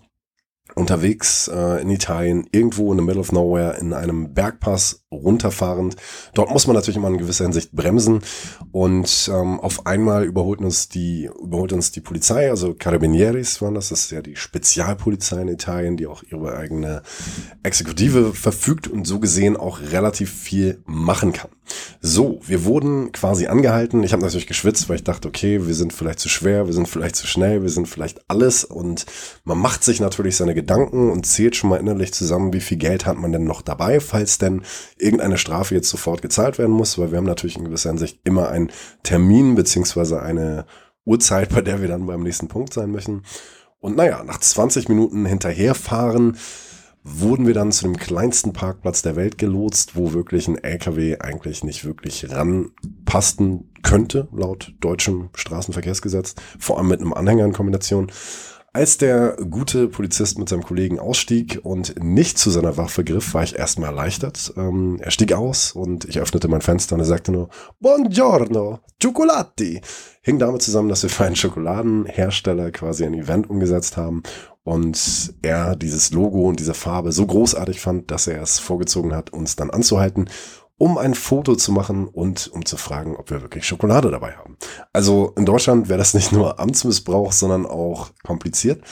unterwegs 0.79 1.49
äh, 1.49 1.83
in 1.83 1.91
Italien, 1.91 2.47
irgendwo 2.53 2.93
in 2.93 2.99
the 2.99 3.05
middle 3.05 3.21
of 3.21 3.33
nowhere, 3.33 3.79
in 3.79 3.93
einem 3.93 4.35
Bergpass 4.35 5.05
runterfahrend. 5.11 5.97
Dort 6.35 6.51
muss 6.51 6.67
man 6.67 6.77
natürlich 6.77 6.97
immer 6.97 7.09
in 7.09 7.19
gewisser 7.19 7.45
Hinsicht 7.45 7.73
bremsen 7.73 8.21
und 8.73 9.31
ähm, 9.33 9.61
auf 9.61 9.87
einmal 9.87 10.25
überholt 10.25 10.61
uns 10.61 10.89
die 10.89 11.31
überholt 11.43 11.73
uns 11.73 11.93
die 11.93 12.01
Polizei, 12.01 12.51
also 12.51 12.75
Carabinieris 12.75 13.61
waren 13.63 13.75
das, 13.75 13.89
das 13.89 14.05
ist 14.05 14.11
ja 14.11 14.23
die 14.23 14.37
Spezialpolizei 14.37 15.43
in 15.43 15.49
Italien, 15.49 15.97
die 15.97 16.07
auch 16.07 16.23
ihre 16.23 16.57
eigene 16.57 17.03
Exekutive 17.63 18.35
verfügt 18.35 18.89
und 18.89 19.07
so 19.07 19.19
gesehen 19.19 19.57
auch 19.57 19.81
relativ 19.81 20.33
viel 20.33 20.83
machen 20.87 21.33
kann. 21.33 21.51
So, 22.01 22.41
wir 22.47 22.65
wurden 22.65 23.13
quasi 23.13 23.47
angehalten. 23.47 24.03
Ich 24.03 24.13
habe 24.13 24.23
natürlich 24.23 24.47
geschwitzt, 24.47 24.89
weil 24.89 24.97
ich 24.97 25.05
dachte, 25.05 25.29
okay, 25.29 25.67
wir 25.67 25.75
sind 25.75 25.93
vielleicht 25.93 26.21
zu 26.21 26.29
schwer, 26.29 26.67
wir 26.67 26.73
sind 26.73 26.89
vielleicht 26.89 27.17
zu 27.17 27.27
schnell, 27.27 27.63
wir 27.63 27.71
sind 27.71 27.89
vielleicht 27.89 28.29
alles 28.29 28.65
und 28.65 29.07
man 29.45 29.59
macht 29.59 29.85
sich 29.85 30.01
natürlich 30.01 30.37
seine 30.37 30.55
Gedanken 30.55 31.11
und 31.11 31.27
zählt 31.27 31.57
schon 31.57 31.71
mal 31.71 31.77
innerlich 31.77 32.13
zusammen, 32.13 32.53
wie 32.53 32.61
viel 32.61 32.79
Geld 32.79 33.07
hat 33.07 33.19
man 33.19 33.33
denn 33.33 33.45
noch 33.45 33.63
dabei, 33.63 34.01
falls 34.01 34.39
denn 34.39 34.63
irgendeine 34.97 35.39
Strafe 35.39 35.75
jetzt 35.75 35.91
sofort 35.91 36.23
gezahlt 36.23 36.59
werden 36.59 36.75
muss, 36.75 36.99
weil 36.99 37.11
wir 37.11 37.19
haben 37.19 37.25
natürlich 37.25 37.57
in 37.57 37.65
gewisser 37.65 37.91
Hinsicht 37.91 38.21
immer 38.25 38.49
einen 38.49 38.71
Termin 39.03 39.55
beziehungsweise 39.55 40.23
eine 40.23 40.67
Uhrzeit, 41.05 41.49
bei 41.49 41.63
der 41.63 41.81
wir 41.81 41.89
dann 41.89 42.07
beim 42.07 42.23
nächsten 42.23 42.49
Punkt 42.49 42.73
sein 42.75 42.91
möchten. 42.91 43.23
Und 43.81 43.97
naja, 43.97 44.23
nach 44.25 44.39
20 44.39 44.89
Minuten 44.89 45.25
hinterherfahren 45.25 46.37
wurden 47.11 47.47
wir 47.47 47.55
dann 47.55 47.73
zu 47.73 47.85
dem 47.85 47.97
kleinsten 47.97 48.53
Parkplatz 48.53 49.03
der 49.03 49.17
Welt 49.17 49.39
gelotst, 49.39 49.97
wo 49.97 50.13
wirklich 50.13 50.49
ein 50.49 50.63
LKW 50.63 51.19
eigentlich 51.19 51.65
nicht 51.65 51.85
wirklich 51.85 52.31
ranpassen 52.31 53.71
könnte, 53.83 54.29
laut 54.33 54.75
deutschem 54.81 55.31
Straßenverkehrsgesetz, 55.35 56.35
vor 56.59 56.79
allem 56.79 56.89
mit 56.89 57.01
einem 57.01 57.15
Anhänger 57.15 57.45
in 57.45 57.53
Kombination. 57.53 58.11
Als 58.75 58.99
der 58.99 59.37
gute 59.51 59.89
Polizist 59.89 60.39
mit 60.39 60.51
seinem 60.51 60.63
Kollegen 60.63 60.99
ausstieg 60.99 61.61
und 61.63 61.95
nicht 62.03 62.39
zu 62.39 62.51
seiner 62.51 62.77
Waffe 62.77 63.03
griff, 63.03 63.33
war 63.33 63.43
ich 63.43 63.59
erstmal 63.59 63.91
erleichtert. 63.91 64.53
Ähm, 64.57 64.99
er 65.01 65.11
stieg 65.11 65.33
aus 65.33 65.73
und 65.73 66.05
ich 66.05 66.21
öffnete 66.21 66.49
mein 66.49 66.61
Fenster 66.61 66.95
und 66.95 67.01
er 67.01 67.07
sagte 67.07 67.33
nur, 67.33 67.49
Buongiorno, 67.81 68.81
Cioccolati. 69.01 69.81
Hing 70.21 70.39
damit 70.39 70.61
zusammen, 70.61 70.91
dass 70.91 71.03
wir 71.03 71.09
für 71.09 71.25
einen 71.25 71.37
Schokoladenhersteller 71.37 72.71
quasi 72.71 73.07
ein 73.07 73.15
Event 73.15 73.49
umgesetzt 73.49 73.97
haben 73.97 74.23
und 74.65 75.33
er 75.41 75.75
dieses 75.75 76.13
Logo 76.13 76.47
und 76.47 76.61
diese 76.61 76.75
Farbe 76.75 77.11
so 77.11 77.27
großartig 77.27 77.81
fand, 77.81 78.11
dass 78.11 78.27
er 78.27 78.43
es 78.43 78.59
vorgezogen 78.59 79.15
hat, 79.15 79.33
uns 79.33 79.57
dann 79.57 79.71
anzuhalten 79.71 80.29
um 80.79 80.97
ein 80.97 81.15
Foto 81.15 81.57
zu 81.57 81.73
machen 81.73 82.07
und 82.07 82.49
um 82.55 82.65
zu 82.65 82.77
fragen, 82.77 83.17
ob 83.17 83.31
wir 83.31 83.43
wirklich 83.43 83.67
Schokolade 83.67 84.11
dabei 84.11 84.33
haben. 84.33 84.57
Also 84.93 85.33
in 85.37 85.45
Deutschland 85.45 85.89
wäre 85.89 85.99
das 85.99 86.15
nicht 86.15 86.33
nur 86.33 86.61
Amtsmissbrauch, 86.61 87.33
sondern 87.33 87.67
auch 87.67 88.11
kompliziert. 88.23 88.83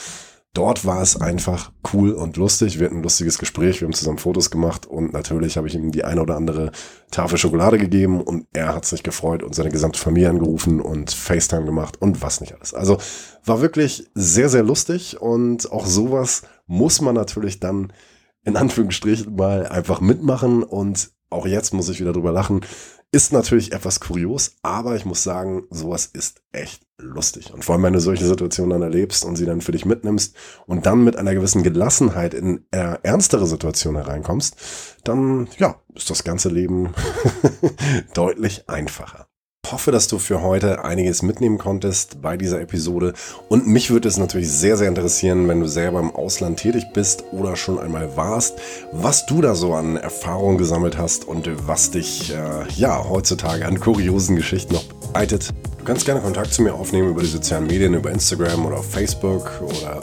Dort 0.53 0.85
war 0.85 1.03
es 1.03 1.21
einfach 1.21 1.71
cool 1.93 2.13
und 2.13 2.35
lustig. 2.35 2.79
Wir 2.79 2.87
hatten 2.87 2.97
ein 2.97 3.03
lustiges 3.03 3.37
Gespräch, 3.37 3.79
wir 3.79 3.85
haben 3.85 3.93
zusammen 3.93 4.17
Fotos 4.17 4.49
gemacht 4.49 4.87
und 4.87 5.13
natürlich 5.13 5.55
habe 5.55 5.67
ich 5.67 5.75
ihm 5.75 5.91
die 5.91 6.03
eine 6.03 6.21
oder 6.21 6.35
andere 6.35 6.71
Tafel 7.11 7.37
Schokolade 7.37 7.77
gegeben 7.77 8.21
und 8.21 8.47
er 8.53 8.73
hat 8.73 8.83
sich 8.83 9.03
gefreut 9.03 9.43
und 9.43 9.53
seine 9.53 9.69
gesamte 9.69 9.99
Familie 9.99 10.31
angerufen 10.31 10.81
und 10.81 11.11
FaceTime 11.11 11.65
gemacht 11.65 12.01
und 12.01 12.23
was 12.23 12.41
nicht 12.41 12.55
alles. 12.55 12.73
Also 12.73 12.97
war 13.45 13.61
wirklich 13.61 14.09
sehr, 14.15 14.49
sehr 14.49 14.63
lustig 14.63 15.21
und 15.21 15.71
auch 15.71 15.85
sowas 15.85 16.41
muss 16.65 17.01
man 17.01 17.13
natürlich 17.13 17.59
dann 17.59 17.93
in 18.43 18.57
Anführungsstrichen 18.57 19.35
mal 19.35 19.67
einfach 19.67 20.01
mitmachen 20.01 20.63
und 20.63 21.11
auch 21.29 21.45
jetzt 21.45 21.73
muss 21.73 21.89
ich 21.89 21.99
wieder 21.99 22.13
drüber 22.13 22.31
lachen. 22.31 22.61
Ist 23.11 23.31
natürlich 23.31 23.71
etwas 23.71 24.01
kurios, 24.01 24.57
aber 24.63 24.95
ich 24.95 25.05
muss 25.05 25.23
sagen, 25.23 25.63
sowas 25.69 26.07
ist 26.07 26.41
echt 26.51 26.85
lustig. 26.97 27.53
Und 27.53 27.63
vor 27.63 27.75
allem, 27.75 27.83
wenn 27.83 27.93
du 27.93 28.01
solche 28.01 28.25
Situationen 28.25 28.71
dann 28.71 28.81
erlebst 28.81 29.23
und 29.23 29.37
sie 29.37 29.45
dann 29.45 29.61
für 29.61 29.71
dich 29.71 29.85
mitnimmst 29.85 30.35
und 30.65 30.85
dann 30.85 31.03
mit 31.03 31.15
einer 31.15 31.33
gewissen 31.33 31.63
Gelassenheit 31.63 32.33
in 32.33 32.65
äh, 32.71 32.97
ernstere 33.03 33.47
Situationen 33.47 34.03
hereinkommst, 34.03 34.57
dann, 35.05 35.47
ja, 35.57 35.79
ist 35.95 36.09
das 36.09 36.25
ganze 36.25 36.49
Leben 36.49 36.93
deutlich 38.13 38.67
einfacher 38.67 39.26
hoffe, 39.71 39.91
dass 39.91 40.07
du 40.07 40.19
für 40.19 40.41
heute 40.41 40.83
einiges 40.83 41.21
mitnehmen 41.21 41.57
konntest 41.57 42.21
bei 42.21 42.37
dieser 42.37 42.61
Episode. 42.61 43.13
Und 43.49 43.67
mich 43.67 43.89
würde 43.89 44.07
es 44.07 44.17
natürlich 44.17 44.49
sehr, 44.49 44.77
sehr 44.77 44.87
interessieren, 44.87 45.47
wenn 45.47 45.59
du 45.59 45.67
selber 45.67 45.99
im 45.99 46.11
Ausland 46.11 46.59
tätig 46.59 46.85
bist 46.93 47.23
oder 47.31 47.55
schon 47.55 47.79
einmal 47.79 48.15
warst, 48.15 48.59
was 48.91 49.25
du 49.25 49.41
da 49.41 49.55
so 49.55 49.73
an 49.73 49.97
Erfahrungen 49.97 50.57
gesammelt 50.57 50.97
hast 50.97 51.25
und 51.25 51.49
was 51.67 51.91
dich 51.91 52.33
äh, 52.33 52.71
ja 52.75 53.07
heutzutage 53.07 53.65
an 53.65 53.79
kuriosen 53.79 54.35
Geschichten 54.35 54.73
noch 54.73 54.83
begleitet. 54.83 55.53
Du 55.79 55.83
kannst 55.85 56.05
gerne 56.05 56.19
Kontakt 56.19 56.53
zu 56.53 56.61
mir 56.61 56.73
aufnehmen 56.73 57.09
über 57.09 57.21
die 57.21 57.27
sozialen 57.27 57.67
Medien, 57.67 57.93
über 57.93 58.11
Instagram 58.11 58.65
oder 58.65 58.83
Facebook 58.83 59.49
oder 59.61 60.01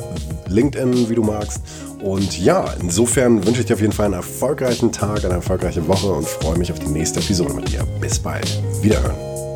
LinkedIn, 0.49 1.11
wie 1.11 1.15
du 1.15 1.23
magst. 1.23 1.61
Und 2.03 2.39
ja, 2.39 2.73
insofern 2.81 3.47
wünsche 3.47 3.61
ich 3.61 3.67
dir 3.67 3.75
auf 3.75 3.81
jeden 3.81 3.93
Fall 3.93 4.07
einen 4.07 4.15
erfolgreichen 4.15 4.93
Tag, 4.93 5.25
eine 5.25 5.35
erfolgreiche 5.35 5.87
Woche 5.89 6.09
und 6.09 6.27
freue 6.27 6.59
mich 6.59 6.71
auf 6.71 6.79
die 6.79 6.89
nächste 6.89 7.21
Episode 7.21 7.55
mit 7.55 7.69
dir. 7.71 7.87
Bis 8.01 8.19
bald. 8.19 8.47
Wiederhören. 8.83 9.54